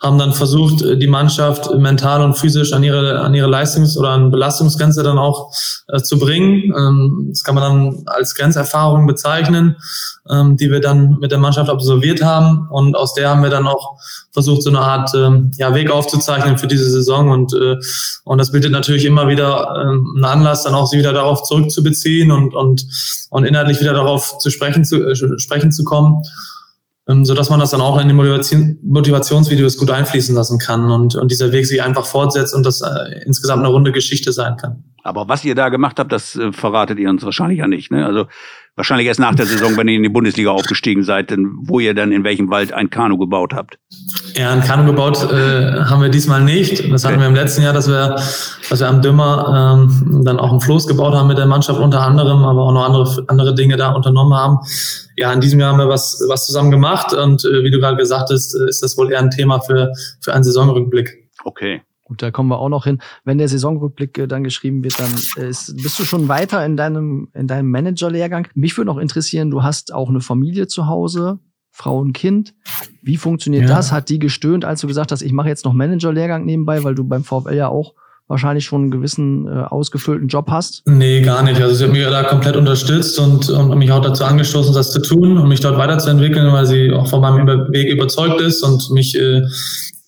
[0.04, 4.10] haben dann versucht, äh, die Mannschaft mental und physisch an ihre, an ihre Leistungs- oder
[4.10, 5.52] an Belastungsgrenze dann auch
[5.88, 6.74] äh, zu bringen.
[6.78, 9.78] Ähm, das kann man dann als Grenzerfahrung bezeichnen,
[10.30, 12.68] ähm, die wir dann mit der Mannschaft absolviert haben.
[12.70, 13.98] Und aus der haben wir dann auch
[14.32, 17.30] versucht, so eine Art ähm, ja, Weg aufzuzeichnen für diese Saison.
[17.30, 17.78] Und, äh,
[18.26, 22.30] und das bietet natürlich immer wieder ähm, einen Anlass, dann auch sie wieder darauf zurückzubeziehen
[22.32, 22.86] und, und,
[23.30, 26.24] und inhaltlich wieder darauf zu sprechen zu, äh, sprechen zu kommen
[27.08, 30.92] ähm, so dass man das dann auch in die Motivation, Motivationsvideos gut einfließen lassen kann
[30.92, 34.58] und, und dieser Weg sich einfach fortsetzt und das äh, insgesamt eine runde Geschichte sein
[34.58, 34.84] kann.
[35.04, 37.92] Aber was ihr da gemacht habt, das äh, verratet ihr uns wahrscheinlich ja nicht.
[37.92, 38.06] Ne?
[38.06, 38.26] Also
[38.76, 41.94] wahrscheinlich erst nach der Saison, wenn ihr in die Bundesliga aufgestiegen seid, denn wo ihr
[41.94, 43.78] dann in welchem Wald ein Kanu gebaut habt.
[44.36, 46.92] Ja, ein Kanu gebaut äh, haben wir diesmal nicht.
[46.92, 48.16] Das hatten wir im letzten Jahr, dass wir,
[48.70, 52.02] dass wir am Dümmer ähm, dann auch ein Floß gebaut haben mit der Mannschaft unter
[52.02, 54.60] anderem, aber auch noch andere, andere Dinge da unternommen haben.
[55.18, 57.98] Ja, in diesem Jahr haben wir was, was zusammen gemacht und äh, wie du gerade
[57.98, 59.92] gesagt hast, ist das wohl eher ein Thema für,
[60.22, 61.30] für einen Saisonrückblick.
[61.44, 61.82] Okay.
[62.14, 63.00] Gut, da kommen wir auch noch hin.
[63.24, 66.78] Wenn der Saisonrückblick äh, dann geschrieben wird, dann äh, ist, bist du schon weiter in
[66.78, 68.48] deinem, in deinem Managerlehrgang.
[68.54, 71.40] Mich würde noch interessieren, du hast auch eine Familie zu Hause,
[71.72, 72.54] Frau und Kind.
[73.02, 73.76] Wie funktioniert ja.
[73.76, 73.92] das?
[73.92, 77.04] Hat die gestöhnt, als du gesagt hast, ich mache jetzt noch Managerlehrgang nebenbei, weil du
[77.04, 77.96] beim VfL ja auch
[78.28, 80.84] wahrscheinlich schon einen gewissen äh, ausgefüllten Job hast?
[80.86, 81.60] Nee, gar nicht.
[81.60, 85.02] Also sie hat mich da komplett unterstützt und, und mich auch dazu angestoßen, das zu
[85.02, 89.18] tun und mich dort weiterzuentwickeln, weil sie auch von meinem Weg überzeugt ist und mich
[89.20, 89.42] äh,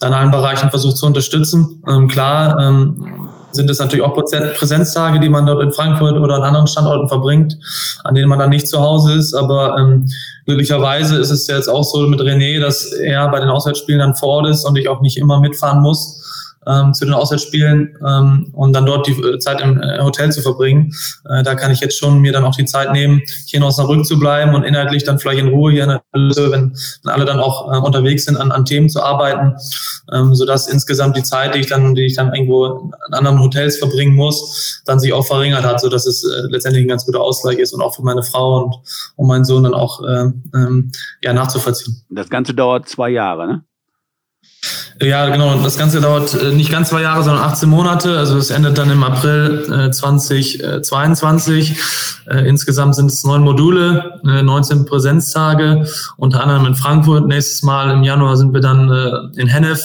[0.05, 1.83] in allen Bereichen versucht zu unterstützen.
[1.87, 6.43] Ähm, klar ähm, sind es natürlich auch Präsenztage, die man dort in Frankfurt oder an
[6.43, 7.57] anderen Standorten verbringt,
[8.03, 9.33] an denen man dann nicht zu Hause ist.
[9.33, 10.07] Aber ähm,
[10.45, 14.29] glücklicherweise ist es jetzt auch so mit René, dass er bei den Auswärtsspielen dann vor
[14.29, 16.21] Ort ist und ich auch nicht immer mitfahren muss
[16.67, 20.41] ähm, zu den Auswärtsspielen ähm, und dann dort die äh, Zeit im äh, Hotel zu
[20.41, 20.93] verbringen.
[21.29, 24.05] Äh, da kann ich jetzt schon mir dann auch die Zeit nehmen, hier in Osnabrück
[24.05, 27.39] zu bleiben und inhaltlich dann vielleicht in Ruhe hier in der wenn, wenn alle dann
[27.39, 29.55] auch äh, unterwegs sind, an, an Themen zu arbeiten,
[30.11, 33.77] ähm, sodass insgesamt die Zeit, die ich dann, die ich dann irgendwo in anderen Hotels
[33.77, 37.57] verbringen muss, dann sich auch verringert hat, sodass es äh, letztendlich ein ganz guter Ausgleich
[37.57, 38.75] ist und auch für meine Frau und,
[39.15, 40.91] und meinen Sohn dann auch äh, ähm,
[41.21, 42.01] ja, nachzuvollziehen.
[42.09, 43.63] Das Ganze dauert zwei Jahre, ne?
[45.01, 45.61] Ja, genau.
[45.61, 48.17] Das Ganze dauert äh, nicht ganz zwei Jahre, sondern 18 Monate.
[48.17, 51.71] Also es endet dann im April 2022.
[52.27, 55.85] Äh, äh, insgesamt sind es neun Module, 19 Präsenztage,
[56.17, 57.27] unter anderem in Frankfurt.
[57.27, 59.81] Nächstes Mal im Januar sind wir dann in Hennef.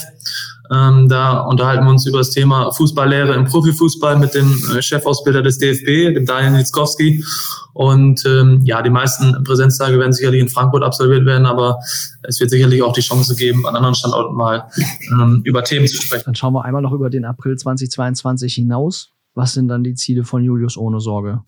[0.73, 5.59] Ähm, da unterhalten wir uns über das Thema Fußballlehre im Profifußball mit dem Chefausbilder des
[5.59, 7.25] DFB, dem Daniel Nitzkowski.
[7.73, 11.79] Und ähm, ja, die meisten Präsenztage werden sicherlich in Frankfurt absolviert werden, aber
[12.23, 14.69] es wird sicherlich auch die Chance geben, an anderen Standorten mal
[15.13, 16.25] ähm, über Themen zu sprechen.
[16.27, 19.11] Dann schauen wir einmal noch über den April 2022 hinaus.
[19.35, 21.41] Was sind dann die Ziele von Julius ohne Sorge?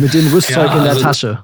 [0.00, 1.38] Mit dem Rüstzeug ja, in der also, Tasche.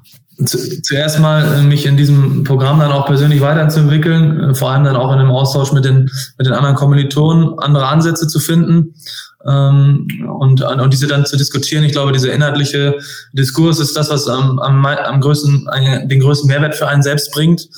[0.44, 4.84] Zu, zuerst mal äh, mich in diesem Programm dann auch persönlich weiterzuentwickeln, äh, vor allem
[4.84, 8.94] dann auch in dem Austausch mit den, mit den anderen Kommilitonen, andere Ansätze zu finden
[9.46, 10.06] ähm,
[10.38, 11.84] und, und diese dann zu diskutieren.
[11.84, 12.98] Ich glaube, dieser inhaltliche
[13.32, 15.68] Diskurs ist das, was am, am, am größten,
[16.04, 17.68] den größten Mehrwert für einen selbst bringt,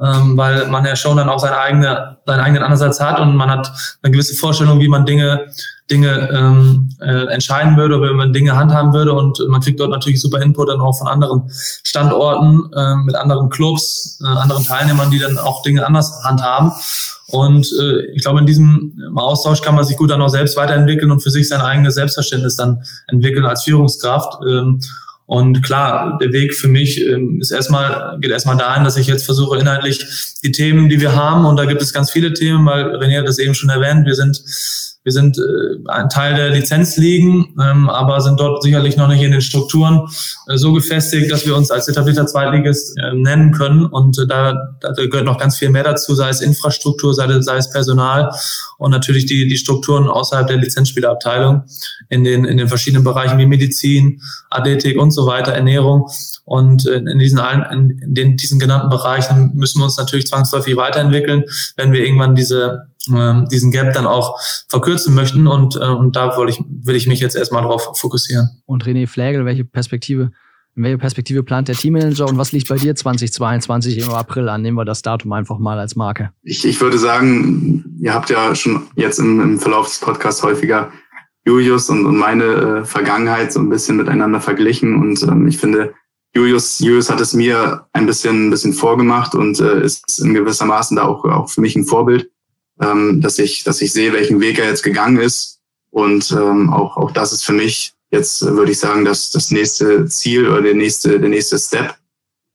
[0.00, 3.50] ähm, weil man ja schon dann auch seine eigene, seinen eigenen Ansatz hat und man
[3.50, 5.46] hat eine gewisse Vorstellung, wie man Dinge
[5.92, 10.20] Dinge ähm, äh, entscheiden würde wenn man Dinge handhaben würde und man kriegt dort natürlich
[10.20, 11.42] super Input dann auch von anderen
[11.84, 16.72] Standorten, äh, mit anderen Clubs, äh, anderen Teilnehmern, die dann auch Dinge anders handhaben.
[17.28, 21.10] Und äh, ich glaube, in diesem Austausch kann man sich gut dann auch selbst weiterentwickeln
[21.10, 24.42] und für sich sein eigenes Selbstverständnis dann entwickeln als Führungskraft.
[24.46, 24.80] Ähm,
[25.26, 29.24] und klar, der Weg für mich ähm, ist erstmal, geht erstmal dahin, dass ich jetzt
[29.24, 30.04] versuche, inhaltlich
[30.42, 33.28] die Themen, die wir haben, und da gibt es ganz viele Themen, weil René hat
[33.28, 34.42] das eben schon erwähnt, wir sind
[35.04, 39.32] wir sind äh, ein Teil der Lizenzligen, ähm, aber sind dort sicherlich noch nicht in
[39.32, 40.08] den Strukturen
[40.46, 43.86] äh, so gefestigt, dass wir uns als etablierter Zweitligist äh, nennen können.
[43.86, 47.56] Und äh, da, da gehört noch ganz viel mehr dazu, sei es Infrastruktur, sei, sei
[47.56, 48.30] es Personal
[48.78, 51.64] und natürlich die, die Strukturen außerhalb der Lizenzspielerabteilung
[52.08, 56.08] in den, in den verschiedenen Bereichen wie Medizin, Athletik und so weiter, Ernährung.
[56.44, 60.76] Und äh, in diesen, allen, in den, diesen genannten Bereichen müssen wir uns natürlich zwangsläufig
[60.76, 61.42] weiterentwickeln,
[61.76, 64.38] wenn wir irgendwann diese ähm, diesen Gap dann auch
[64.68, 68.62] verkürzen möchten und, äh, und da will ich, will ich mich jetzt erstmal drauf fokussieren.
[68.66, 70.30] Und René Flägel, welche Perspektive,
[70.74, 74.62] in welche Perspektive plant der Teammanager und was liegt bei dir 2022 im April an?
[74.62, 76.30] Nehmen wir das Datum einfach mal als Marke.
[76.42, 80.90] Ich, ich würde sagen, ihr habt ja schon jetzt im, im Verlauf des Podcasts häufiger
[81.44, 85.92] Julius und, und meine äh, Vergangenheit so ein bisschen miteinander verglichen und ähm, ich finde,
[86.34, 90.64] Julius, Julius hat es mir ein bisschen, ein bisschen vorgemacht und äh, ist in gewisser
[90.64, 92.30] Maßen da auch, auch für mich ein Vorbild
[92.80, 95.60] ähm, dass ich, dass ich sehe, welchen Weg er jetzt gegangen ist.
[95.90, 100.06] Und ähm, auch, auch das ist für mich jetzt, würde ich sagen, das, das nächste
[100.06, 101.96] Ziel oder der nächste, der nächste Step.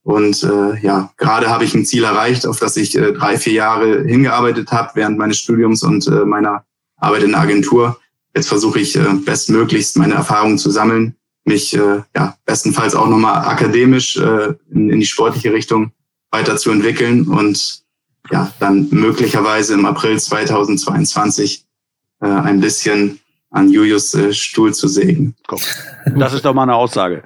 [0.04, 3.54] Und äh, ja, gerade habe ich ein Ziel erreicht, auf das ich äh, drei, vier
[3.54, 6.64] Jahre hingearbeitet habe während meines Studiums und äh, meiner
[6.96, 8.00] Arbeit in der Agentur.
[8.34, 13.46] Jetzt versuche ich äh, bestmöglichst meine Erfahrungen zu sammeln, mich äh, ja bestenfalls auch nochmal
[13.48, 15.92] akademisch äh, in, in die sportliche Richtung
[16.32, 17.84] weiterzuentwickeln und
[18.32, 21.66] ja, dann möglicherweise im April 2022
[22.22, 23.20] äh, ein bisschen
[23.50, 25.36] an Julius äh, Stuhl zu sägen.
[25.48, 25.62] Guck,
[26.18, 27.24] das ist doch mal eine Aussage.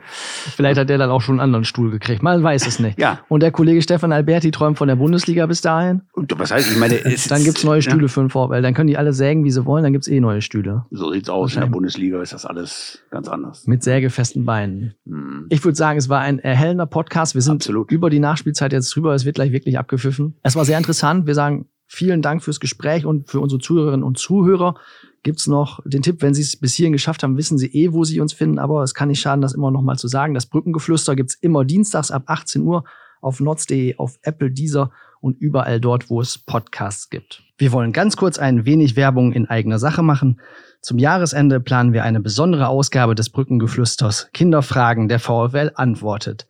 [0.56, 2.22] Vielleicht hat der dann auch schon einen anderen Stuhl gekriegt.
[2.22, 3.00] Man weiß es nicht.
[3.00, 3.22] Ja.
[3.28, 6.04] Und der Kollege Stefan Alberti träumt von der Bundesliga bis dahin.
[6.14, 7.00] Und was heißt, ich meine,
[7.30, 8.08] dann gibt's neue Stühle ja.
[8.08, 8.62] für den VfL.
[8.62, 9.84] Dann können die alle sägen, wie sie wollen.
[9.84, 10.86] Dann gibt's eh neue Stühle.
[10.92, 11.56] So sieht's aus.
[11.56, 13.66] In der Bundesliga ist das alles ganz anders.
[13.66, 14.94] Mit sägefesten Beinen.
[15.08, 15.48] Hm.
[15.50, 17.34] Ich würde sagen, es war ein erhellender Podcast.
[17.34, 17.92] Wir sind Absolut.
[17.92, 19.16] über die Nachspielzeit jetzt drüber.
[19.16, 20.36] Es wird gleich wirklich abgepfiffen.
[20.44, 21.26] Es war sehr interessant.
[21.26, 24.76] Wir sagen vielen Dank fürs Gespräch und für unsere Zuhörerinnen und Zuhörer
[25.24, 28.04] gibt's noch den Tipp, wenn Sie es bis hierhin geschafft haben, wissen Sie eh, wo
[28.04, 30.34] Sie uns finden, aber es kann nicht schaden, das immer noch mal zu sagen.
[30.34, 32.84] Das Brückengeflüster gibt's immer dienstags ab 18 Uhr
[33.22, 37.44] auf notz.de, auf Apple, Deezer und überall dort, wo es Podcasts gibt.
[37.58, 40.40] Wir wollen ganz kurz ein wenig Werbung in eigener Sache machen.
[40.82, 46.48] Zum Jahresende planen wir eine besondere Ausgabe des Brückengeflüsters Kinderfragen der VfL antwortet.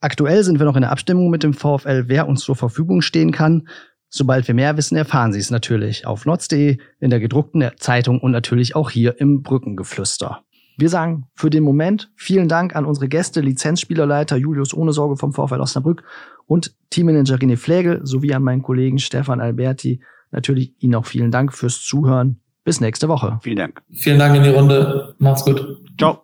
[0.00, 3.30] Aktuell sind wir noch in der Abstimmung mit dem VfL, wer uns zur Verfügung stehen
[3.30, 3.68] kann.
[4.14, 8.30] Sobald wir mehr wissen, erfahren Sie es natürlich auf notz.de, in der gedruckten Zeitung und
[8.30, 10.42] natürlich auch hier im Brückengeflüster.
[10.76, 15.32] Wir sagen für den Moment vielen Dank an unsere Gäste, Lizenzspielerleiter Julius Ohne Sorge vom
[15.32, 16.02] VfL Osnabrück
[16.46, 20.02] und Teammanager René Flägel sowie an meinen Kollegen Stefan Alberti.
[20.30, 22.38] Natürlich Ihnen auch vielen Dank fürs Zuhören.
[22.64, 23.38] Bis nächste Woche.
[23.42, 23.82] Vielen Dank.
[23.92, 25.14] Vielen Dank in die Runde.
[25.18, 25.78] Macht's gut.
[25.98, 26.22] Ciao.